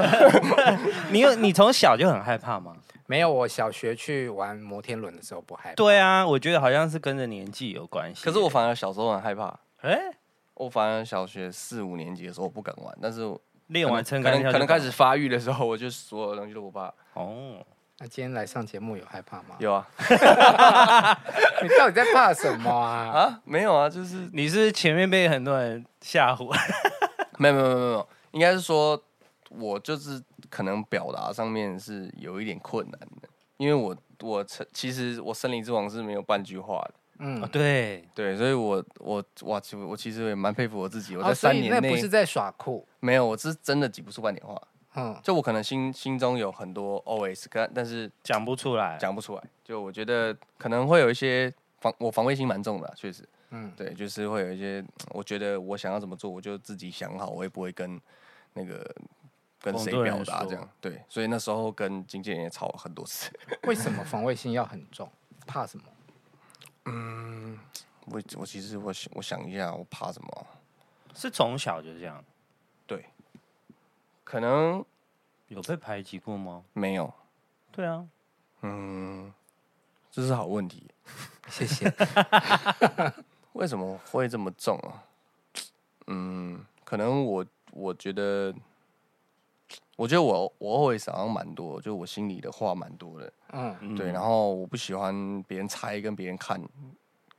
[1.12, 2.74] 你有你从小就很害怕吗？
[3.12, 5.74] 没有，我小学去玩摩天轮的时候不害怕。
[5.74, 8.24] 对啊，我觉得好像是跟着年纪有关系。
[8.24, 9.48] 可是我反而小时候很害怕。
[9.82, 10.16] 哎、欸，
[10.54, 13.20] 我反而小学四五年级的时候我不敢玩，但是
[13.66, 16.90] 练完撑杆跳可能开始发育的时候，我就所有东西都不怕。
[17.12, 17.62] 哦，
[17.98, 19.56] 那今天来上节目有害怕吗？
[19.58, 19.86] 有啊。
[21.62, 23.12] 你到底在怕什么啊？
[23.12, 26.50] 啊，没有啊，就是你是前面被很多人吓唬。
[27.36, 28.98] 没有没有没有没有，应该是说
[29.58, 30.22] 我就是。
[30.50, 44.60] 可能表达上面是有一点困难的，因为我我其实我森林之王是没有半句话的，嗯，对对，所以我我哇，其实我其实也蛮佩服我自己，我在三年内、不是在耍酷，没有，我是真的挤不出半点话，
[44.96, 57.98] 嗯，就我可能心心中有很多 OS，但但是讲不出来，讲不出来，就我觉得可能会有一些防我防卫心蛮重的、啊，确实，嗯，对，就是会有一些，我觉得我想要怎么做，我就自己想好，我也不会跟
[58.52, 58.94] 那个。
[59.62, 60.68] 跟谁表达这样？
[60.80, 63.30] 对，所以那时候跟经纪人也吵了很多次。
[63.64, 65.08] 为什么防卫心要很重？
[65.46, 65.84] 怕什么？
[66.86, 67.58] 嗯，
[68.06, 70.46] 我我其实我我想一下，我怕什么？
[71.14, 72.24] 是从小就这样？
[72.86, 73.06] 对，
[74.24, 74.84] 可能
[75.46, 76.64] 有被排挤过吗？
[76.72, 77.12] 没有。
[77.70, 78.04] 对啊。
[78.62, 79.32] 嗯，
[80.10, 80.90] 这是好问题。
[81.48, 81.92] 谢谢。
[83.52, 85.04] 为什么会这么重啊？
[86.08, 88.52] 嗯，可能我我觉得。
[89.96, 96.60] 我觉得我我会好像蛮多，就我心里的话蛮多的，嗯，对，然后我不喜欢别人猜，跟别人看，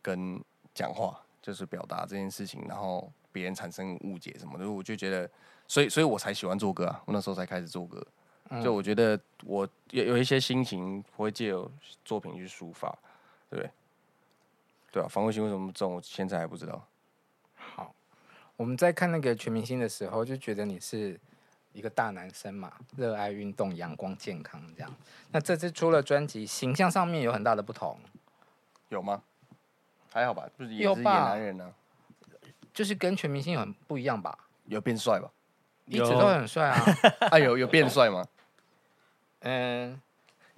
[0.01, 0.39] 跟
[0.73, 5.29] 讲话，就是表达这件事情，然后别人产生误解什么的，我就觉得，
[5.67, 8.05] 所以所以我才喜欢做歌啊，我那时候才开始做歌，
[8.63, 11.69] 就我觉得我有有一些心情我会借由
[12.05, 12.89] 作品去抒发，
[13.49, 13.71] 对不对？
[14.91, 16.87] 对啊，防卫心为什么这种，我现在还不知道。
[17.55, 17.95] 好，
[18.55, 21.19] 我们在看那个全明星的时候，就觉得你是
[21.73, 24.95] 一个大男生嘛，热爱运动、阳光、健康这样。
[25.31, 27.99] 那这次出了专辑，形象上面有很大的不同，
[28.89, 29.21] 有吗？
[30.11, 31.73] 还好吧，就是也是野男人呢、啊，
[32.73, 34.37] 就是跟全明星很不一样吧？
[34.65, 35.29] 有变帅吧？
[35.85, 36.79] 一直都很帅啊！
[37.31, 38.25] 啊，有有变帅吗？
[39.41, 39.99] 嗯，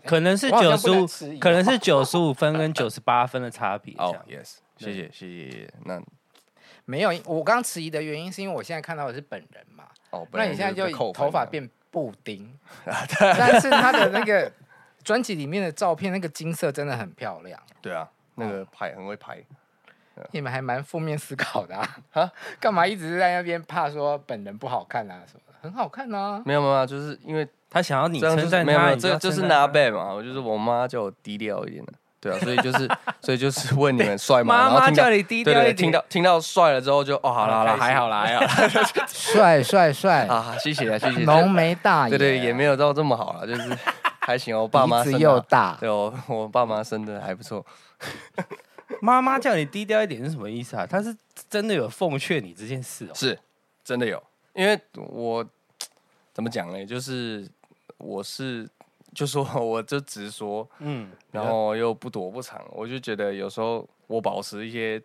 [0.04, 3.96] 可能是九十五，可能是九十五分跟九十八分的差别。
[3.98, 5.74] 哦、oh,，yes，谢谢谢谢。
[5.86, 6.00] 那
[6.86, 9.86] 没有，我刚迟疑的原因是因为我现在看到的是本人嘛。
[10.12, 12.58] 哦、oh,，那你现在就头发变布丁，
[13.20, 14.52] 但是他的那个
[15.04, 17.60] 专辑里面的照片，那个金色真的很漂亮。
[17.82, 18.10] 对啊。
[18.38, 19.42] 那个拍很会拍，
[20.32, 21.90] 你们还蛮负面思考的啊？
[22.60, 25.24] 干嘛一直在那边怕说本人不好看啊？
[25.26, 26.44] 什么很好看啊？
[26.46, 30.14] 没有没有，就是因为他想要你称赞他，没有没有，这就是拿背嘛。
[30.14, 31.94] 我就是我妈叫我低调一点的，
[32.26, 32.90] 对啊，所以就是
[33.22, 34.70] 所以就是问你们帅吗？
[34.70, 38.48] 妈妈叫你低调一点，听到听到帅了之后就哦，好了好了，还好啦，还好，
[39.08, 40.56] 帅帅帅 啊！
[40.60, 41.20] 谢谢啊，谢谢。
[41.20, 43.78] 浓眉大眼，对对，也没有到这么好了，就是
[44.22, 44.58] 还行。
[44.58, 47.64] 我爸妈鼻子又大，对哦我爸妈生的还不错。
[49.02, 50.88] 妈妈叫你低调一点是什么意思啊？
[50.90, 51.16] 他是
[51.48, 53.12] 真的有奉劝你这件事哦？
[53.14, 53.38] 是，
[53.84, 54.22] 真的有。
[54.54, 55.46] 因为我
[56.34, 56.84] 怎么讲呢？
[56.86, 57.48] 就是
[57.98, 58.68] 我是
[59.16, 62.64] 就说 我就直说，嗯，然后又不躲不藏。
[62.72, 65.02] 我就觉得有时候我保持一些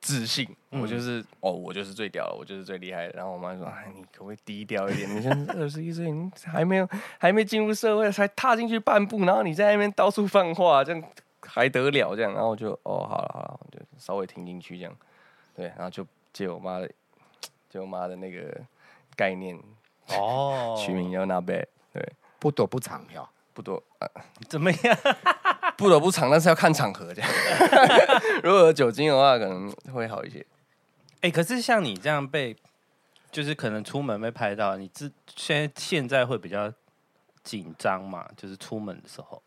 [0.00, 3.14] 自信，嗯、我就是哦，我就是最屌的，我就是最厉害的。
[3.14, 5.16] 然后我妈说：“哎，你可不可以低调一点？
[5.16, 6.88] 你现在二十一岁，你还没有
[7.18, 11.02] 还没进入社会，才踏进去半步，然后你在那边到处放话，这样。”
[11.48, 14.92] 还得了这样，然后我就哦，好了好了，就稍微听进去这样，
[15.54, 16.90] 对，然后就借我妈的，
[17.70, 18.60] 借我妈的那个
[19.14, 19.56] 概念
[20.08, 22.04] 哦，取名叫那贝，对，
[22.40, 24.06] 不躲不藏哟，不多啊，
[24.50, 24.98] 怎么样？
[25.78, 27.30] 不躲不藏，但是要看场合这样。
[28.44, 30.44] 如果有酒精的话，可能会好一些。
[31.16, 32.54] 哎、欸，可是像你这样被，
[33.32, 36.70] 就是可能出门被拍到，你这现在现在会比较
[37.42, 38.28] 紧张嘛？
[38.36, 39.42] 就是出门的时候，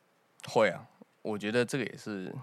[0.47, 0.83] 会啊。
[1.21, 2.33] 我觉得这个也是，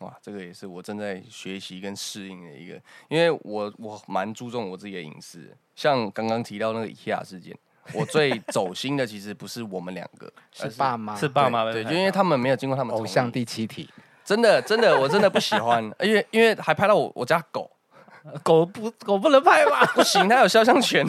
[0.00, 7.56] 哇，这个也是我正在学习跟适应的一个，因为我我蛮注重我自己的隐私，像刚刚提到那个 IKEA 事件，
[7.94, 13.88] 我最走心的其实不是我们两个， 是爸妈，是爸妈，对，就因为他们没有经过他们偶像第七题，
[14.24, 17.70] 真的真的我真的不喜欢，因为因为还拍到我我家狗，
[18.42, 19.84] 狗不狗不能拍吧？
[19.94, 21.06] 不行，它有肖像权，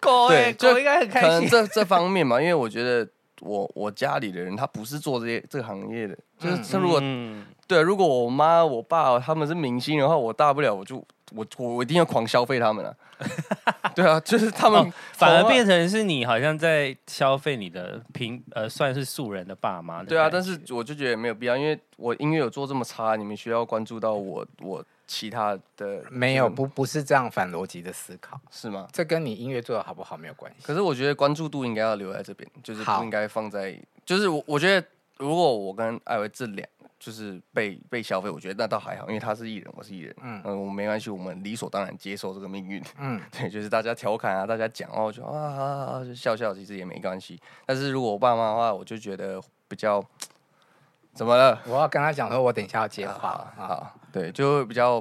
[0.00, 3.08] 狗对，狗应该很开心，可能这这方面嘛，因为我觉得。
[3.44, 12.96] 我我家里的人他不是做这些这个行业的，就是他如果、嗯、对，如果我妈我爸他们是明星的话，我大不了我就我我一定要狂消费他们了。
[13.94, 20.02] 对啊，就是他们、哦、反而变成是你好像在消费你的平呃算是素人的爸妈。
[20.02, 24.84] 对啊，但是我就觉得没有必要，因为我音乐有做这么差，你们需要关注到我我。
[25.04, 28.88] 其他的没有，不不是这样反逻辑的思考，是吗？
[28.92, 30.64] 这跟你音乐做的好不好没有关系。
[30.64, 34.86] 可是我觉得关注度应该要留在这边，就是不应该放在，就是我我觉得
[35.18, 36.66] 如果我跟艾维这两
[37.02, 45.64] 就是被被消费，我觉得那倒还好，因为他是艺人，我是艺人，嗯嗯，我没关系，我们理所当然接受这个命运，嗯， 对，就是大家调侃啊，大家讲哦，就啊啊
[45.98, 47.40] 啊就笑笑，其实也没关系。
[47.66, 50.00] 但是如果我爸妈的话，我就觉得比较。
[51.14, 51.60] 怎么了？
[51.66, 53.28] 我要跟他讲说，我等一下要接话。
[53.28, 54.98] 啊，好，对，就会比较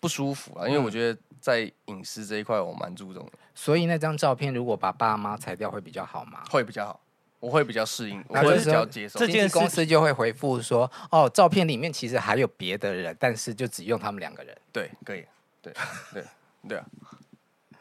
[0.00, 3.32] 不舒服啊，因为我觉得在隐私这一块，我蛮注重的。
[3.54, 6.42] 所以那张照片如果把爸妈裁掉会比较好吗？
[6.50, 7.00] 会比较好，
[7.42, 9.18] 我会比较适应，我会比较接受。
[9.18, 14.56] 这件公司就会回复说，哦，照片里面其实还有别的人，但是就只用他们两个人。
[14.72, 15.26] 对，可以，
[15.60, 15.72] 对，
[16.14, 16.24] 对，
[16.68, 16.84] 对啊。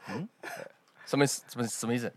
[0.10, 0.28] 嗯，
[1.06, 1.44] 什么意思？
[1.48, 2.12] 什么什么意思？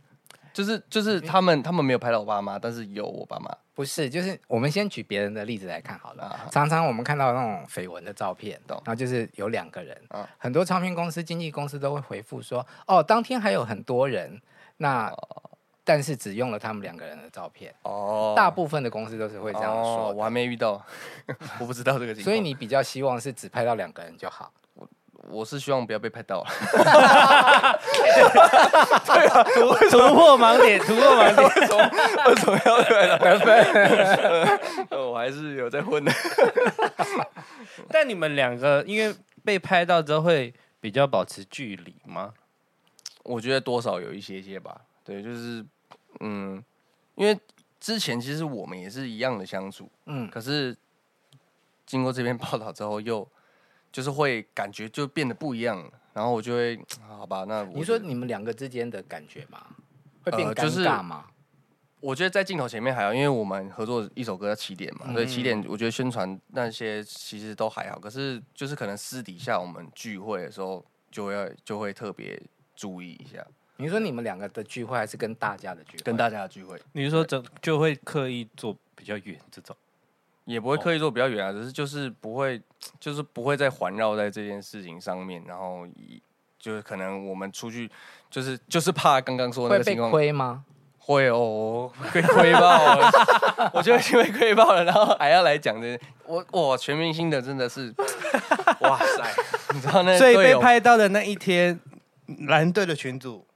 [0.55, 3.55] 就是就是他们他们没有拍到我爸妈，但是有我爸妈。
[3.75, 6.23] 不是，就是我们先举别人的例子来看好了。
[6.23, 14.41] 啊、常常我们看到那种绯闻的照片，然后就是有两个人，啊、很多唱片公司、经纪公司都会回复说：“哦，当天还有很多人，
[14.77, 15.51] 那、哦、
[15.85, 20.15] 但是只用了他们两个人的照片。”哦，大部分的公司都是会这样说、哦。
[20.17, 20.83] 我还没遇到，
[21.61, 22.25] 我不知道这个情况。
[22.25, 24.52] 所以你比较希望是只拍到两个人就好。
[25.31, 26.50] 我是希望不要被拍到了，
[29.06, 31.90] 对啊，突突破盲点， 突破盲点，为什么
[32.27, 32.77] 为什么要
[33.38, 33.65] 拍
[34.90, 34.98] 到？
[35.00, 36.13] 我还是有在混的。
[37.88, 42.35] 但你们两个因为被拍到之后会比较保持距离吗？
[43.23, 44.79] 我觉得多少有一些些吧。
[45.02, 45.65] 对，就是
[46.21, 46.65] 嗯，
[47.15, 47.38] 因为
[47.79, 50.77] 之前其实我们也是一样的相处，嗯，可是
[51.87, 53.29] 经过这篇报道之后又。
[53.94, 59.65] 就是会感觉就变得不一样了，然后我就会好吧，那我你说你们两个之间的感觉吗？
[60.25, 61.27] 会变尴尬吗？
[61.27, 61.35] 呃就是、
[62.00, 67.96] 我觉得在镜头前面还好，因为我们合作一首歌叫《起点》嘛，所以《起点》我觉得宣传那些其实都还好。
[68.00, 72.42] 可是就是可能私底下我们聚会的时候，就要就会特别
[72.75, 73.46] 注意一下。
[73.77, 76.02] 你说你们两个的聚会，还是跟大家的聚会？
[76.04, 76.81] 跟大家的聚会。
[76.92, 79.75] 你是说就就会刻意坐比较远这种？
[80.44, 82.60] 也不会刻意坐比较远啊，只是就是不会，
[83.00, 85.87] 就是不会再环绕在这件事情上面，然后
[86.58, 87.90] 就是可能我们出去，
[88.31, 90.10] 就是就是怕刚刚说那个情况。
[90.10, 90.64] 会吗？
[90.98, 93.10] 会哦，被亏爆了，
[93.75, 97.92] 我就已经被亏爆了，然后还要来讲这，我我，全明星的真的是，
[98.81, 99.35] 哇塞，
[99.75, 101.79] 你知道那所以被拍到的那一天，
[102.46, 103.46] 蓝队的群组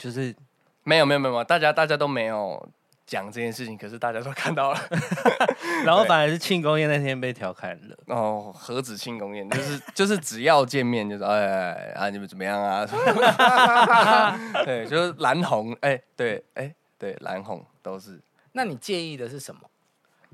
[0.00, 0.34] 就是
[0.82, 2.68] 没有没有没有，大家大家都没有。
[3.06, 4.78] 讲这件事情，可是大家都看到了，
[5.84, 7.96] 然后反而是庆功宴那天被调侃了。
[8.06, 12.86] 哦，何止庆功宴，就是就是只要见面就是哎，哎，哎啊，你们怎么样啊？
[14.64, 18.20] 对，就是蓝红，哎，对，哎，对，蓝红都是。
[18.52, 19.62] 那你介意的是什么？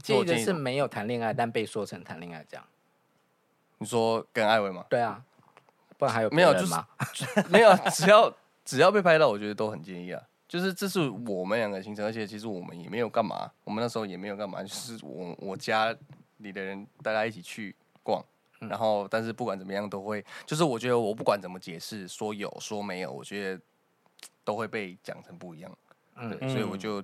[0.02, 2.66] 介意的是没有谈恋爱，但被说成谈恋爱这样。
[3.78, 4.84] 你说跟艾薇吗？
[4.90, 5.22] 对啊，
[5.96, 6.52] 不然还有没有？
[6.52, 6.74] 就是
[7.48, 8.30] 没有，只要
[8.66, 10.22] 只要被拍到，我觉得都很介意啊。
[10.48, 15.92] 就是这是我们两个行程，而且其实我们也没有干嘛，我们那时候也没有干嘛，就是我我家
[16.36, 18.24] 里的人大家一起去逛，
[18.60, 23.60] 然后但是不管怎么样都会，就是我觉得我不管怎么解释，说有说没有，我觉得
[24.44, 25.78] 都会被讲成不一样，
[26.14, 27.02] 对，所以我就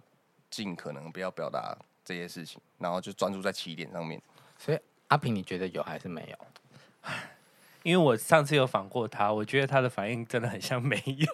[0.48, 4.22] 尽可能不要表达这些事情，然后就专注在起点上面。
[4.56, 7.10] 所以阿平，你觉得有还是没有？
[7.82, 11.26] 因为我上次有访过他，我觉得他的反应真的很像没有。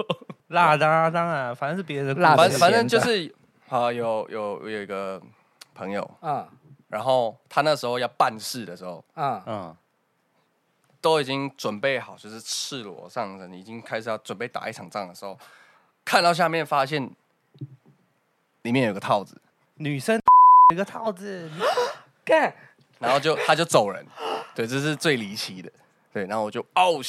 [0.49, 2.27] 辣的啊，当然，反正是别人的故事。
[2.37, 3.35] 反反正就是，
[3.67, 5.21] 好有有有一个
[5.75, 6.49] 朋友，嗯，
[6.89, 9.77] 然后他那时候要办事的时候，嗯嗯，
[11.03, 15.39] 都已经准备好，就是赤裸上身，已经开始要准备打一场仗的时候，
[16.03, 17.11] 看到下面发现
[18.63, 19.39] 里面有个套子，
[19.75, 20.19] 女生
[20.71, 21.51] 有个套子，
[22.25, 22.55] 干，
[22.99, 24.07] 然后就他就走人，
[24.55, 25.71] 对，这是最离奇的，
[26.19, 27.01] 对，然后我就哦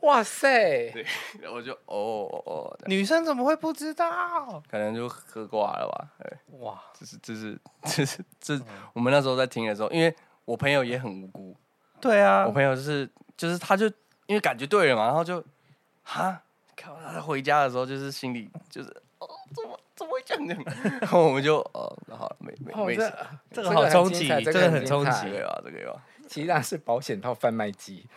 [0.00, 0.90] 哇塞！
[0.92, 1.04] 对，
[1.42, 4.62] 然后我就哦哦哦，女生怎么会不知道？
[4.70, 6.08] 可能就喝挂了吧。
[6.18, 10.14] 对，哇，这是这是这是这，嗯、我们那时候在听的时候，因为
[10.46, 11.54] 我朋友也很无辜。
[12.00, 13.06] 对啊，我朋友就是
[13.36, 13.84] 就是他就
[14.24, 15.44] 因为感觉对了嘛，然后就
[16.02, 16.40] 哈，
[16.74, 18.88] 看他回家的时候就是心里就是
[19.18, 20.64] 哦，怎么怎么会这样？
[21.02, 23.12] 然后我们就哦，好了，没没没事，
[23.52, 25.10] 这个好冲击，这个很冲击
[25.42, 26.00] 啊，这个有。
[26.30, 28.06] 其实是保险套贩卖机。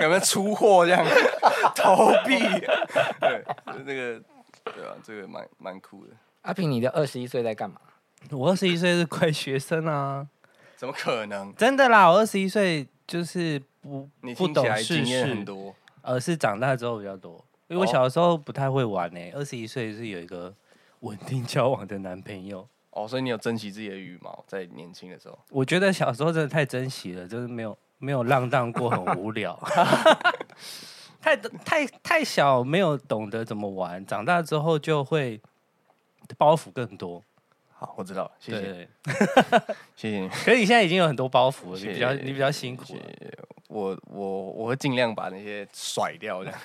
[0.00, 1.04] 有没有出货这样
[1.74, 2.38] 逃避？
[3.18, 4.22] 对，那个
[4.64, 6.12] 对啊，这个蛮蛮酷的。
[6.42, 7.80] 阿平，你的二十一岁在干嘛？
[8.30, 10.28] 我二十一岁是乖学生啊，
[10.76, 11.54] 怎么可能？
[11.56, 17.42] 真的啦，我二十一岁就是不你不懂世事很多，而是长大之后比较多。
[17.68, 20.54] 因为我小的时候不太会玩呢、欸，二十一岁是有一个
[21.00, 22.68] 稳定交往的男朋友。
[23.04, 25.38] 哦，所以你有珍惜自己的羽毛，在年轻的时候。
[25.50, 27.76] 我觉得小时候真的太珍惜了，就是没有。
[28.00, 29.58] 没有浪荡过，很无聊。
[31.20, 34.06] 太太太小，没有懂得怎么玩。
[34.06, 35.40] 长大之后就会
[36.36, 37.20] 包袱更多。
[37.72, 38.88] 好，我知道，谢谢，对
[39.96, 40.28] 谢谢你。
[40.28, 42.96] 可是你现在已经有很多包袱了，你比较你比较辛苦。
[43.66, 46.60] 我我我会尽量把那些甩掉，这样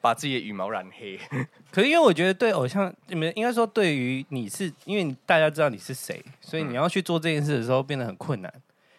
[0.00, 1.18] 把自己的羽毛染黑。
[1.70, 8.52] 可是因为我觉得对偶像，你们应该说对于你是，因为大家知道你是谁，所以你要去做这件事的时候变得很困难。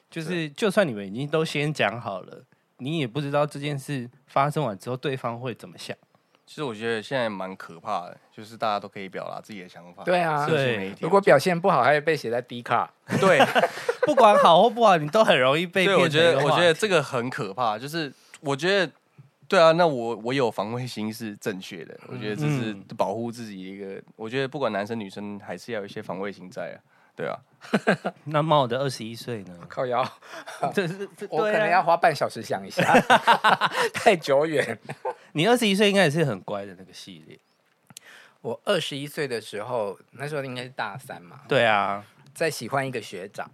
[0.09, 2.43] 就是，就算你们已经都先讲好了，
[2.77, 5.95] 你也不知道这件事发生完之后对方会怎么想。
[6.45, 10.03] 其实我觉得现在蛮可怕的，就是大家都可以表达自己的想法。
[10.03, 10.93] 对啊，对。
[11.01, 12.88] 如果表现不好，还会被写在 D 卡。
[13.19, 13.39] 对，
[14.05, 15.86] 不管好或不好，你都很容易被。
[15.86, 17.79] 对，我觉得，我觉得这个很可怕。
[17.79, 18.91] 就是我觉得，
[19.47, 21.97] 对啊，那我我有防卫心是正确的。
[22.07, 24.01] 我觉得这是保护自己一个。
[24.15, 26.77] 我觉得不管男生女生，还是要有一些防卫心在啊。
[27.15, 27.39] 对啊，
[28.25, 29.57] 那茂的二十一岁呢？
[29.69, 30.05] 靠腰，
[30.73, 32.83] 这是 我可能要花半小时想一下，
[33.95, 34.77] 太久远。
[35.31, 37.39] 你二十一岁应该也是很乖的那个系列。
[38.41, 41.39] 我二十一岁的时候，那时候应该是大三嘛。
[41.47, 43.49] 对啊，在喜欢一个学长，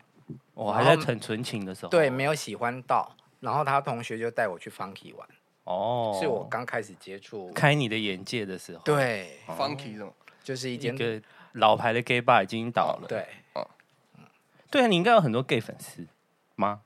[0.55, 1.89] 我还在很纯情的时候。
[1.89, 5.27] 对，没有喜欢到，然后他同学就带我去 Funky 玩。
[5.71, 8.81] 哦，是我刚开始接触，开你的眼界的时候。
[8.83, 10.13] 对，Funky 什么？
[10.43, 11.21] 就是一间个
[11.53, 13.07] 老牌的 gay bar 已经倒了。
[13.07, 13.25] 对。
[14.69, 16.07] 对啊，你应该有很多 gay 粉丝
[16.55, 16.81] 吗？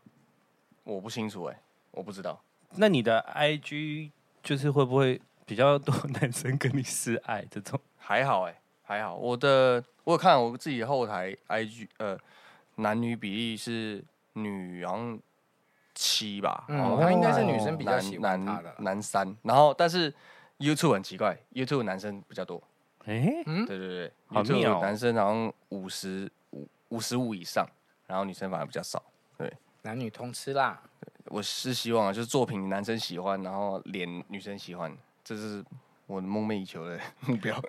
[0.83, 1.61] 我不清楚哎，
[1.91, 2.41] 我不知道。
[2.77, 4.11] 那你的 IG
[4.43, 7.79] 就是会不会比较多男生跟你示爱这种？
[7.97, 9.15] 还好哎，还好。
[9.15, 12.17] 我的我有看我自己后台 IG，呃，
[12.75, 15.19] 男女比例是女然
[15.95, 19.35] 七吧，嗯，他应该是女生比较喜欢他的男三。
[19.41, 20.13] 然后但是
[20.59, 22.61] YouTube 很奇怪，YouTube 男生比较多。
[23.05, 24.81] 哎，嗯，对对对，好妙。
[24.81, 27.65] 男生好像五十五五十五以上，
[28.07, 29.01] 然后女生反而比较少。
[29.37, 30.81] 对，男女通吃啦。
[31.25, 35.63] 我是希望啊，就是作品男生喜欢，然后脸女生喜欢，这是
[36.07, 37.59] 我的梦寐以求的目标。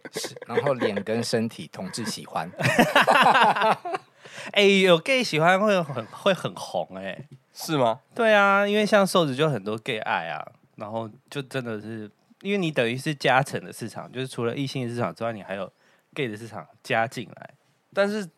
[0.47, 2.51] 然后脸跟身体同志喜欢。
[4.53, 8.01] 哎、欸，有 gay 喜欢会很会很红哎、欸，是吗？
[8.14, 12.11] 对啊，因为像瘦子就很多 gay 爱啊，然后就真的是，
[12.43, 15.72] 因为你等于是加成的市场，就是除了异性的市场之外，你还有
[16.14, 17.51] gay 的市场加进来。
[17.95, 18.28] 但是，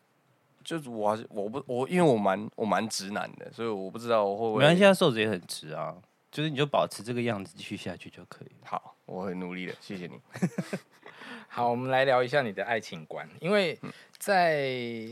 [0.63, 4.59] 就是我我不我，因为我蛮我蛮直男的，所以我不知道我会不会。
[4.59, 5.95] 没关系，现在瘦子也很直啊，
[6.31, 8.51] 就是你就保持这个样子继续下去就可以。
[8.63, 10.17] 好，我很努力的，谢谢你。
[11.49, 13.77] 好，我们来聊一下你的爱情观，因为
[14.17, 15.09] 在。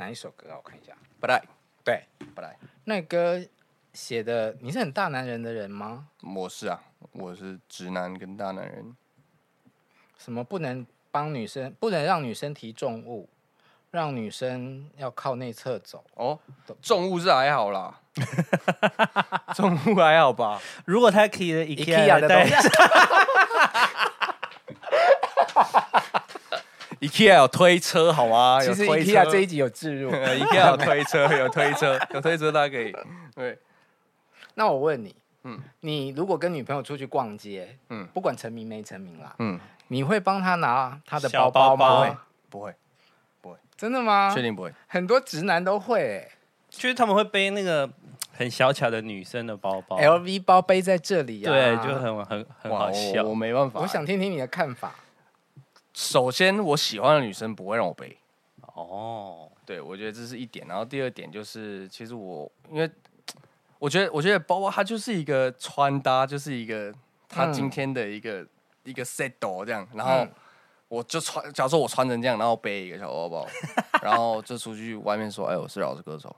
[0.00, 0.56] 哪一首歌啊？
[0.56, 0.94] 我看一下。
[1.20, 1.38] 不赖，
[1.84, 2.02] 对，
[2.34, 2.56] 不赖。
[2.84, 3.38] 那歌
[3.92, 6.08] 写的，你是很大男人的人吗？
[6.22, 6.80] 我是啊，
[7.12, 8.96] 我是直男跟大男人。
[10.16, 13.28] 什么不能帮女生，不能让女生提重物，
[13.90, 16.02] 让女生要靠内侧走。
[16.14, 16.38] 哦，
[16.80, 18.00] 重物是还好啦，
[19.54, 20.58] 重物还好吧？
[20.86, 22.54] 如果他提了 IKEA 的东西。
[27.00, 28.60] IKEA 有推车好吗？
[28.60, 32.94] 其实 IKEA 这一集有置入， IKEA 有推车，有推车，有推车，大家可以。
[33.34, 33.58] 对，
[34.54, 41.86] 那我问你，嗯，你如果跟女朋友出去逛街，嗯，不管成名没成名啦，嗯，你会帮她拿她的包包吗？
[41.96, 42.16] 不会，
[42.50, 42.74] 不会，
[43.40, 44.30] 不会，真的吗？
[44.34, 44.72] 确定不会？
[44.86, 46.30] 很多直男都会、欸，
[46.68, 47.88] 就是他们会背那个
[48.36, 53.30] 很小巧的女生的包包，LV 包背在这里啊，对，就很很很好笑我。
[53.30, 54.94] 我没办法，我想听听你的看法。
[56.00, 58.16] 首先，我喜欢的女生不会让我背。
[58.74, 60.66] 哦，对，我觉得这是一点。
[60.66, 62.90] 然后第二点就是，其实我因为
[63.78, 66.90] 我觉得，我觉得包包它就是一个穿搭，就是一个
[67.28, 68.48] 他今天的一个、嗯、
[68.84, 69.30] 一个 set
[69.66, 69.86] 这样。
[69.92, 70.26] 然后
[70.88, 73.46] 我就穿，假如说我穿成这样，然后背一个小包包，
[74.00, 76.34] 然后就出去外面说：“哎，我是饶舌歌手。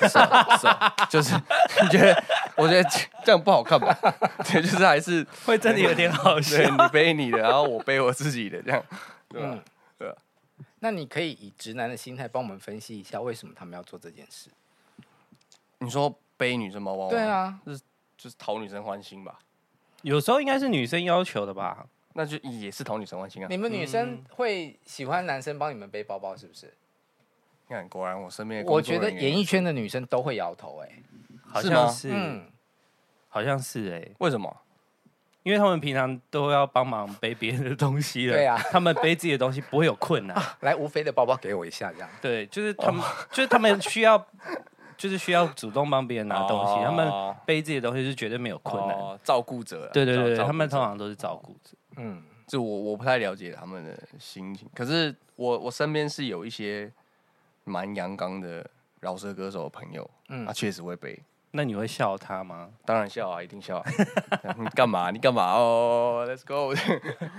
[0.00, 1.34] 是 ”是啊，是啊，就是
[1.82, 2.24] 你觉得？
[2.56, 2.88] 我觉得
[3.24, 3.94] 这样不好看吧？
[4.44, 6.58] 对，就是还是会真的有点好笑。
[6.70, 8.82] 你背你的，然后我背我自己的，这样，
[9.28, 9.48] 对吧？
[9.52, 9.62] 嗯、
[9.98, 10.16] 对吧？
[10.80, 14.48] 那你可以以直男的心态帮我们分析一下，为什么他们要做这件事？
[15.78, 17.08] 你说背女生包包？
[17.10, 17.80] 对啊，就是
[18.16, 19.38] 就是讨女生欢心吧？
[20.02, 21.86] 有时候应该是女生要求的吧？
[22.14, 23.48] 那就也是讨女生欢心啊。
[23.50, 26.66] 你们女生会喜欢男生帮你们背包包，是不是？
[26.66, 26.72] 你
[27.68, 31.02] 看，果然我身边，我觉得演艺圈的女生都会摇头、欸，哎。
[31.48, 32.44] 好像是，嗯，
[33.28, 34.54] 好像是哎、欸，为什么？
[35.42, 40.36] 因为他们平常都要帮忙背别人的东西了，对啊，他们背自己的东西不会有困难。
[40.60, 42.08] 来，吴飞的包包给我一下，这样。
[42.20, 44.18] 对，就是他们，就是他们需要，
[44.96, 47.08] 就是需要主动帮别人拿东西，他们
[47.46, 48.98] 背自己的东西是绝对没有困难。
[49.22, 51.76] 照顾者，对对对，他们通常都是照顾者。
[51.96, 56.92] 嗯，就我我不太了解他们的心情，可是我我身边是有一些
[57.66, 58.64] 蛮阳刚的
[59.00, 61.20] 饶舌歌手的朋友，嗯，他确实会背。
[61.50, 62.70] 那你会笑他吗？
[62.86, 63.90] 当然笑啊，一定笑啊！
[64.56, 65.10] 你干嘛？
[65.10, 66.72] 你干嘛哦、 oh,？Let's go！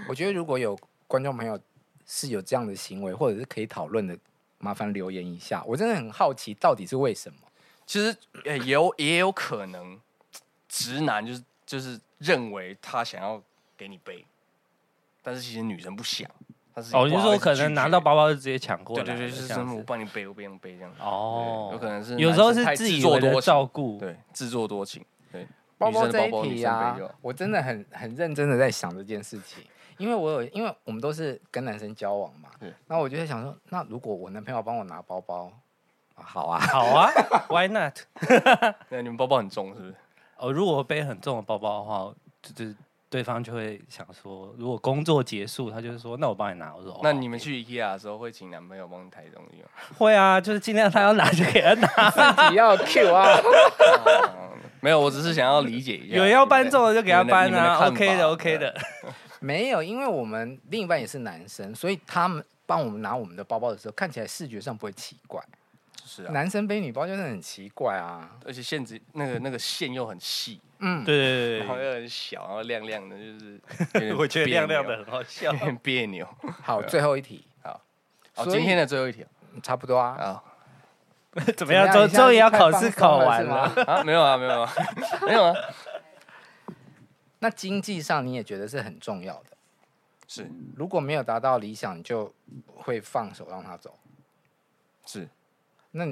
[0.10, 1.58] 我觉得如果有观众朋友
[2.06, 4.18] 是有这样的行为，或者是可以讨论的，
[4.58, 5.64] 麻烦留言一下。
[5.66, 7.40] 我真的很好奇，到底是为什么？
[7.86, 9.98] 其实也有也有可能，
[10.68, 13.42] 直男就是就是认为他想要
[13.78, 14.26] 给你背，
[15.22, 16.30] 但是其实女生不想。
[16.94, 20.92] 哦，就是说可能拿到包包就直接抢过来，对对对，就是我帮你背，我不用背这样。
[21.00, 25.04] 哦，有可能是有时候是自己做多照顾，对，自作多情。
[25.32, 25.48] 对，
[25.78, 29.64] 包包这一题啊，我真的很很认真的在想这件事情，
[29.98, 32.72] 因为我有，因为我们都是跟男生交往嘛，对。
[32.88, 35.52] 那我就在想说，那如果我男朋友帮我拿包包，
[36.16, 37.12] 好啊，好啊，
[37.50, 37.98] Why not？
[38.90, 39.96] 那你们包包很重是不是？
[40.38, 42.76] 哦，如果背很重的包包的话，就是。
[43.10, 46.76] 对方就会想说，如果工作结束，他就是说，那我帮你拿。
[46.76, 49.70] 我说，那你们去 IKEA 的时候会请男朋友帮你抬东西吗？
[49.98, 53.40] 会啊，就是尽量他要拿就给他拿，自己要 Q 啊。
[54.82, 56.18] 没有，我只是想要理解一下。
[56.18, 58.76] 有人要搬重的就给他搬啊，OK 的，OK 的。
[59.40, 65.42] 没有，因为我们另一半也是男生，所以他们帮我们拿我们的包包的时候，看起来视觉上不会奇怪。
[66.06, 70.60] 是啊，男生背女包就是很奇怪啊，而且线子那个那个线又很细。
[70.80, 76.28] 嗯，对对对，然后又很小，然后亮亮的，就是 我觉得亮亮的很好笑，有点别扭。
[76.64, 77.82] 好，最后一题，好，
[78.36, 79.26] 好，今天的最后一题，
[79.64, 80.10] 差不多啊。
[80.16, 80.44] 啊，
[81.56, 81.92] 怎么样？
[81.92, 83.56] 终终于要考试考完了
[83.86, 84.04] 啊？
[84.04, 84.74] 没有啊，没有啊，
[85.26, 85.56] 没有啊。
[87.40, 89.58] 那经济上你也觉得是很重要的，
[90.28, 90.50] 是。
[90.76, 92.34] 如果没有达到理想，你就
[92.66, 93.98] 会放手让他走。
[95.06, 95.28] 是。
[95.92, 96.06] 那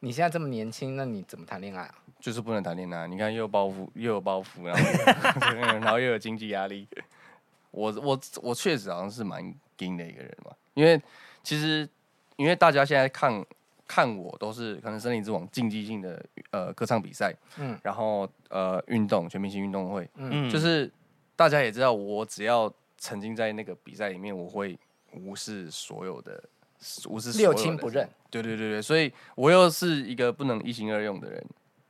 [0.00, 1.94] 你现在这么年轻，那你怎么谈恋爱啊？
[2.26, 6.84] 就是不能谈恋爱，你看又有包袱，又有包袱，然后 然后又有经济压力。
[7.70, 9.40] 我我我确实好像是蛮
[9.78, 10.50] 硬的一个人嘛。
[10.74, 11.00] 因为
[11.44, 11.88] 其实，
[12.34, 13.44] 因为大家现在看
[13.86, 16.20] 看我都是可能森林之王竞技性的
[16.50, 20.90] 呃歌唱比赛，嗯，然后呃运动全明星运动会，嗯，就是
[21.36, 22.68] 大家也知道，我只要
[22.98, 24.76] 沉浸在那个比赛里面，我会
[25.12, 26.42] 无视所有的，
[27.08, 28.10] 无视六亲不认。
[28.28, 31.46] 对对对对，所以我又是一个不能一心二用的人，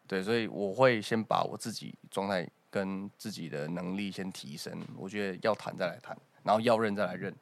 [0.06, 4.72] 对，所以我会先把我自己状态跟自己的能力先提升。
[4.96, 7.34] 我觉得要谈再来谈，然后要认再来认。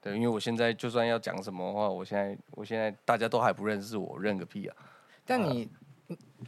[0.00, 4.76] 对，因为我现在就算要讲什么的话，我现在我现在大家都还不认识我，认个屁啊！
[5.24, 5.68] 但你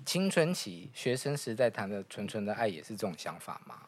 [0.04, 3.82] 青春期学生时代谈的纯纯的爱也是这种想法吗？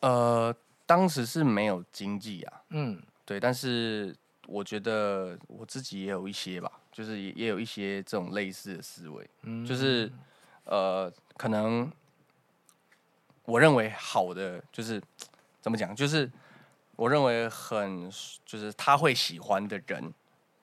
[0.00, 0.54] 呃，
[0.86, 4.14] 当时是没有经济啊，嗯，对，但是
[4.46, 10.10] 我觉得我自己也有一些吧，就是也也有一些这种类似的思维，嗯，就是
[10.70, 11.92] 呃，可能
[13.44, 15.00] 我认为好的就是
[15.60, 16.30] 怎么讲，就是。
[16.96, 18.10] 我认为很
[18.44, 20.12] 就是他会喜欢的人，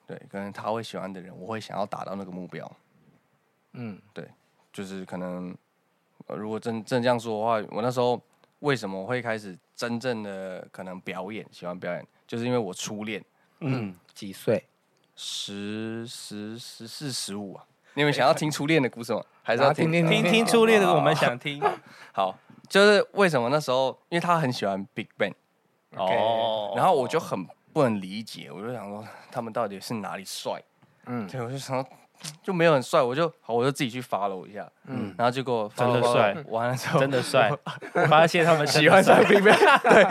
[0.06, 2.76] 对，可能他会喜欢的人，我会想要达到那个目标。
[3.72, 4.24] 嗯，对，
[4.72, 5.52] 就是可能，
[6.28, 8.22] 如果真真这样说的话，我那时候
[8.60, 13.20] 为什么会开始真正的可能表演，喜欢表演，就是因为我初恋。
[13.58, 14.64] 嗯，几岁？
[15.16, 17.66] 十十十四十五啊？
[17.98, 19.20] 你们想要听初恋的故事吗？
[19.42, 20.88] 还是要听听听听初恋的？
[20.94, 21.60] 我们想听。
[22.14, 22.32] 好，
[22.68, 25.32] 就是为什么那时候，因为他很喜欢 Big Bang。
[25.96, 30.62] 哦，Okay, 然后我就很不能理解，我就想说他们到底是哪里帅？
[31.06, 31.90] 嗯，对，我就想说
[32.42, 37.50] 就没有很帅，我就好，我就自己去 follow 一下，嗯，然后结果真的帅，完了之后真的帅，
[38.08, 40.02] 发现他们喜欢上 BigBang， 对，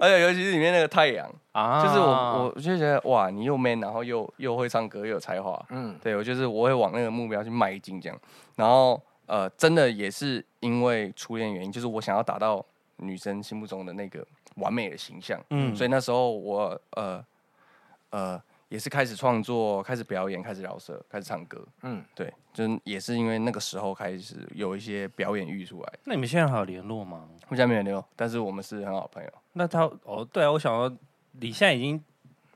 [0.00, 8.18] 而且尤其是里面那个太阳啊，就是我我就觉得哇，你又 man，然后又又会唱歌又有才华，嗯，对我就是我会往那个目标去迈进这样，
[8.56, 12.64] 然后呃，真的也是因为初恋原因，就是我想要达到
[12.96, 14.26] 女生心目中的那个。
[14.56, 17.24] 完美的形象，嗯，所以那时候我呃
[18.10, 18.38] 呃
[18.72, 25.92] 也是开始创作，开始表演，开始饶舌，开始唱歌，嗯，对，就也是因为那个时候开始有一些表演欲出来。
[26.04, 27.28] 那你们现在还有联络吗？
[27.48, 29.30] 我现在没有联络，但是我们是很好的朋友。
[29.52, 30.90] 那他哦，对啊，我想说
[31.32, 32.02] 你现在已经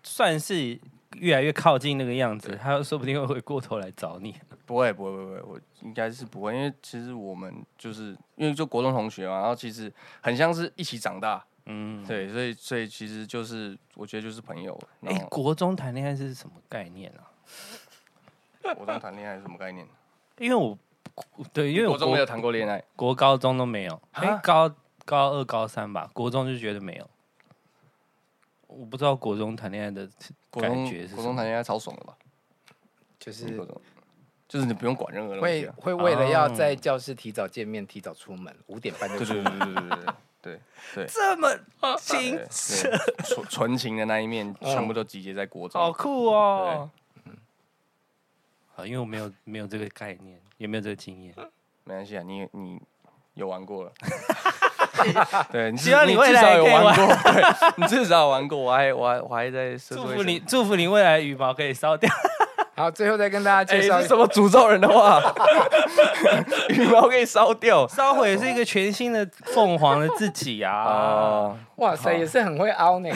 [0.02, 0.80] 算是
[1.18, 4.34] 越来越靠近那个样子，他说不定会回过头来找你。
[4.64, 9.92] 不会，不会，不会，我应该是不会，因为其实我们就是因为就国中同学嘛，然后其实
[10.22, 11.44] 很像是一起长大。
[11.66, 14.78] 嗯，对，所以所以其实就是我觉得就是朋友。
[15.02, 17.30] 哎、欸，国中谈恋爱是什么概念啊？
[18.74, 19.86] 国中谈恋爱是什么概念？
[20.38, 20.78] 因为我
[21.52, 24.02] 对，因为我国中没有谈过恋爱，国高中都没有。
[24.12, 27.10] 哎蛤，高高二、高三吧，国中就觉得没有。
[28.66, 30.08] 我不知道国中谈恋爱的
[30.50, 31.16] 感觉是什么。
[31.16, 32.16] 国中谈恋爱超爽的吧？
[33.18, 33.58] 就是
[34.48, 39.44] 就是你不用管任何东西，会会为了要在教室提早见面，提早出门，五点半就出门。
[39.44, 40.14] 对对对对对对。
[40.42, 40.60] 对
[40.94, 41.48] 对，这么
[41.98, 42.38] 清
[43.24, 46.88] 纯纯情的那一面，全部都集结在国中，好酷哦！
[47.24, 47.36] 嗯，
[48.72, 51.34] 好，因为我没有没有这个概念，也没有这个经验，
[51.82, 52.80] 没关系啊，你你
[53.34, 53.92] 有玩过了，
[55.50, 62.08] 对，你希望你未来有玩过，对，你至少有玩过，我还我还我还在祝福你，祝福你未来羽毛可以烧掉。
[62.76, 65.18] 好，最后再跟大家介绍、欸、什么诅咒人的话，
[66.68, 70.84] 羽毛可以烧掉，烧毁是一个全新的凤凰的自己啊！
[70.84, 73.08] 哦，哇塞，也是很会凹呢，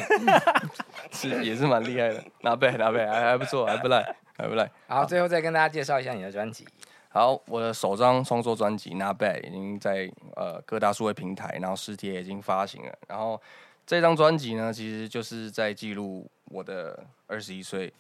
[1.12, 4.02] 是也是蛮厉害的，拿背拿背，还还不错，还不赖，
[4.38, 4.66] 还不赖。
[4.88, 6.66] 好，最后再跟大家介绍一下你的专辑。
[7.11, 12.92] 好，我的首张创作专辑《Not Bad》已经在呃各大数位平台，然后实体也已经发行了。
[13.08, 13.38] 然后
[13.84, 17.92] 这张专辑呢，其实就是在记录我的二十一岁。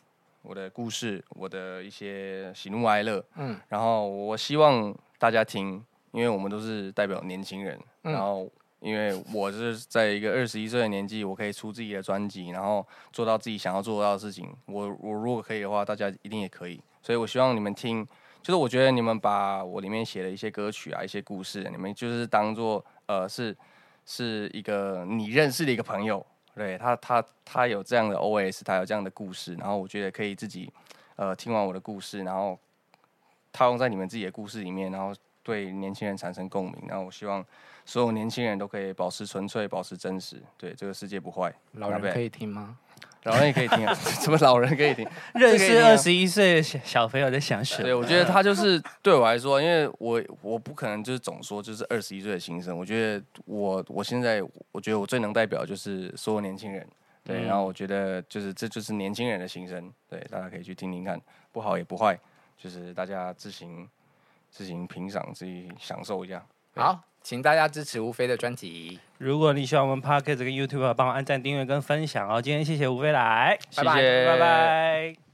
[0.42, 14.48] 我的故事，我的一些喜怒哀乐，嗯，然后我希望大家听，因为我们都是代表年轻人，嗯、然后因为我是在一个二十一岁的年纪，我可以出自己的专辑，然后做到自己想要做到的事情。
[14.66, 16.80] 我我如果可以的话，大家一定也可以。
[17.02, 18.06] 所以我希望你们听，
[18.42, 23.54] 就是我觉得你们把我里面写的一些歌曲啊，一些故事，你们就是当做呃是
[24.06, 26.24] 是一个你认识的一个朋友。
[26.60, 30.70] 对他，他他有这样的 OS，他有这样的故事，然后我觉得可以自己，
[31.16, 32.58] 呃，听完我的故事，然后
[33.50, 36.82] 套用在你们自己的故事里面，然后对年轻人产生共鸣。
[36.86, 37.42] 然后我希望
[37.86, 41.50] 所有年轻人都可以保持纯粹，保持真实，对这个世界不坏。
[41.72, 42.76] 老人可以听吗？
[43.24, 43.92] 老人也可以听啊，
[44.22, 45.06] 什么老人可以听？
[45.34, 47.84] 认识二十一岁的小小朋友在想什么？
[47.84, 52.76] 对，我觉得他就是对我来说，因为我我不可能就是总说就是二十一岁的心声。
[52.76, 54.42] 我觉得我我现在
[54.72, 56.86] 我觉得我最能代表就是所有年轻人，
[57.22, 61.20] 对，嗯、然后我觉得就是这就是年轻人的心声，对，大家可以去听听看，
[61.52, 62.18] 不好也不坏，
[62.56, 63.86] 就是大家自行
[64.50, 66.42] 自行品赏，自己享受一下。
[66.74, 68.98] 好，请大家支持吴飞的专辑。
[69.18, 72.40] 如果你喜欢我们 Parkett 跟 YouTube，帮我按赞、订阅跟分享哦。
[72.40, 75.29] 今天谢谢吴飞来，谢谢，拜拜。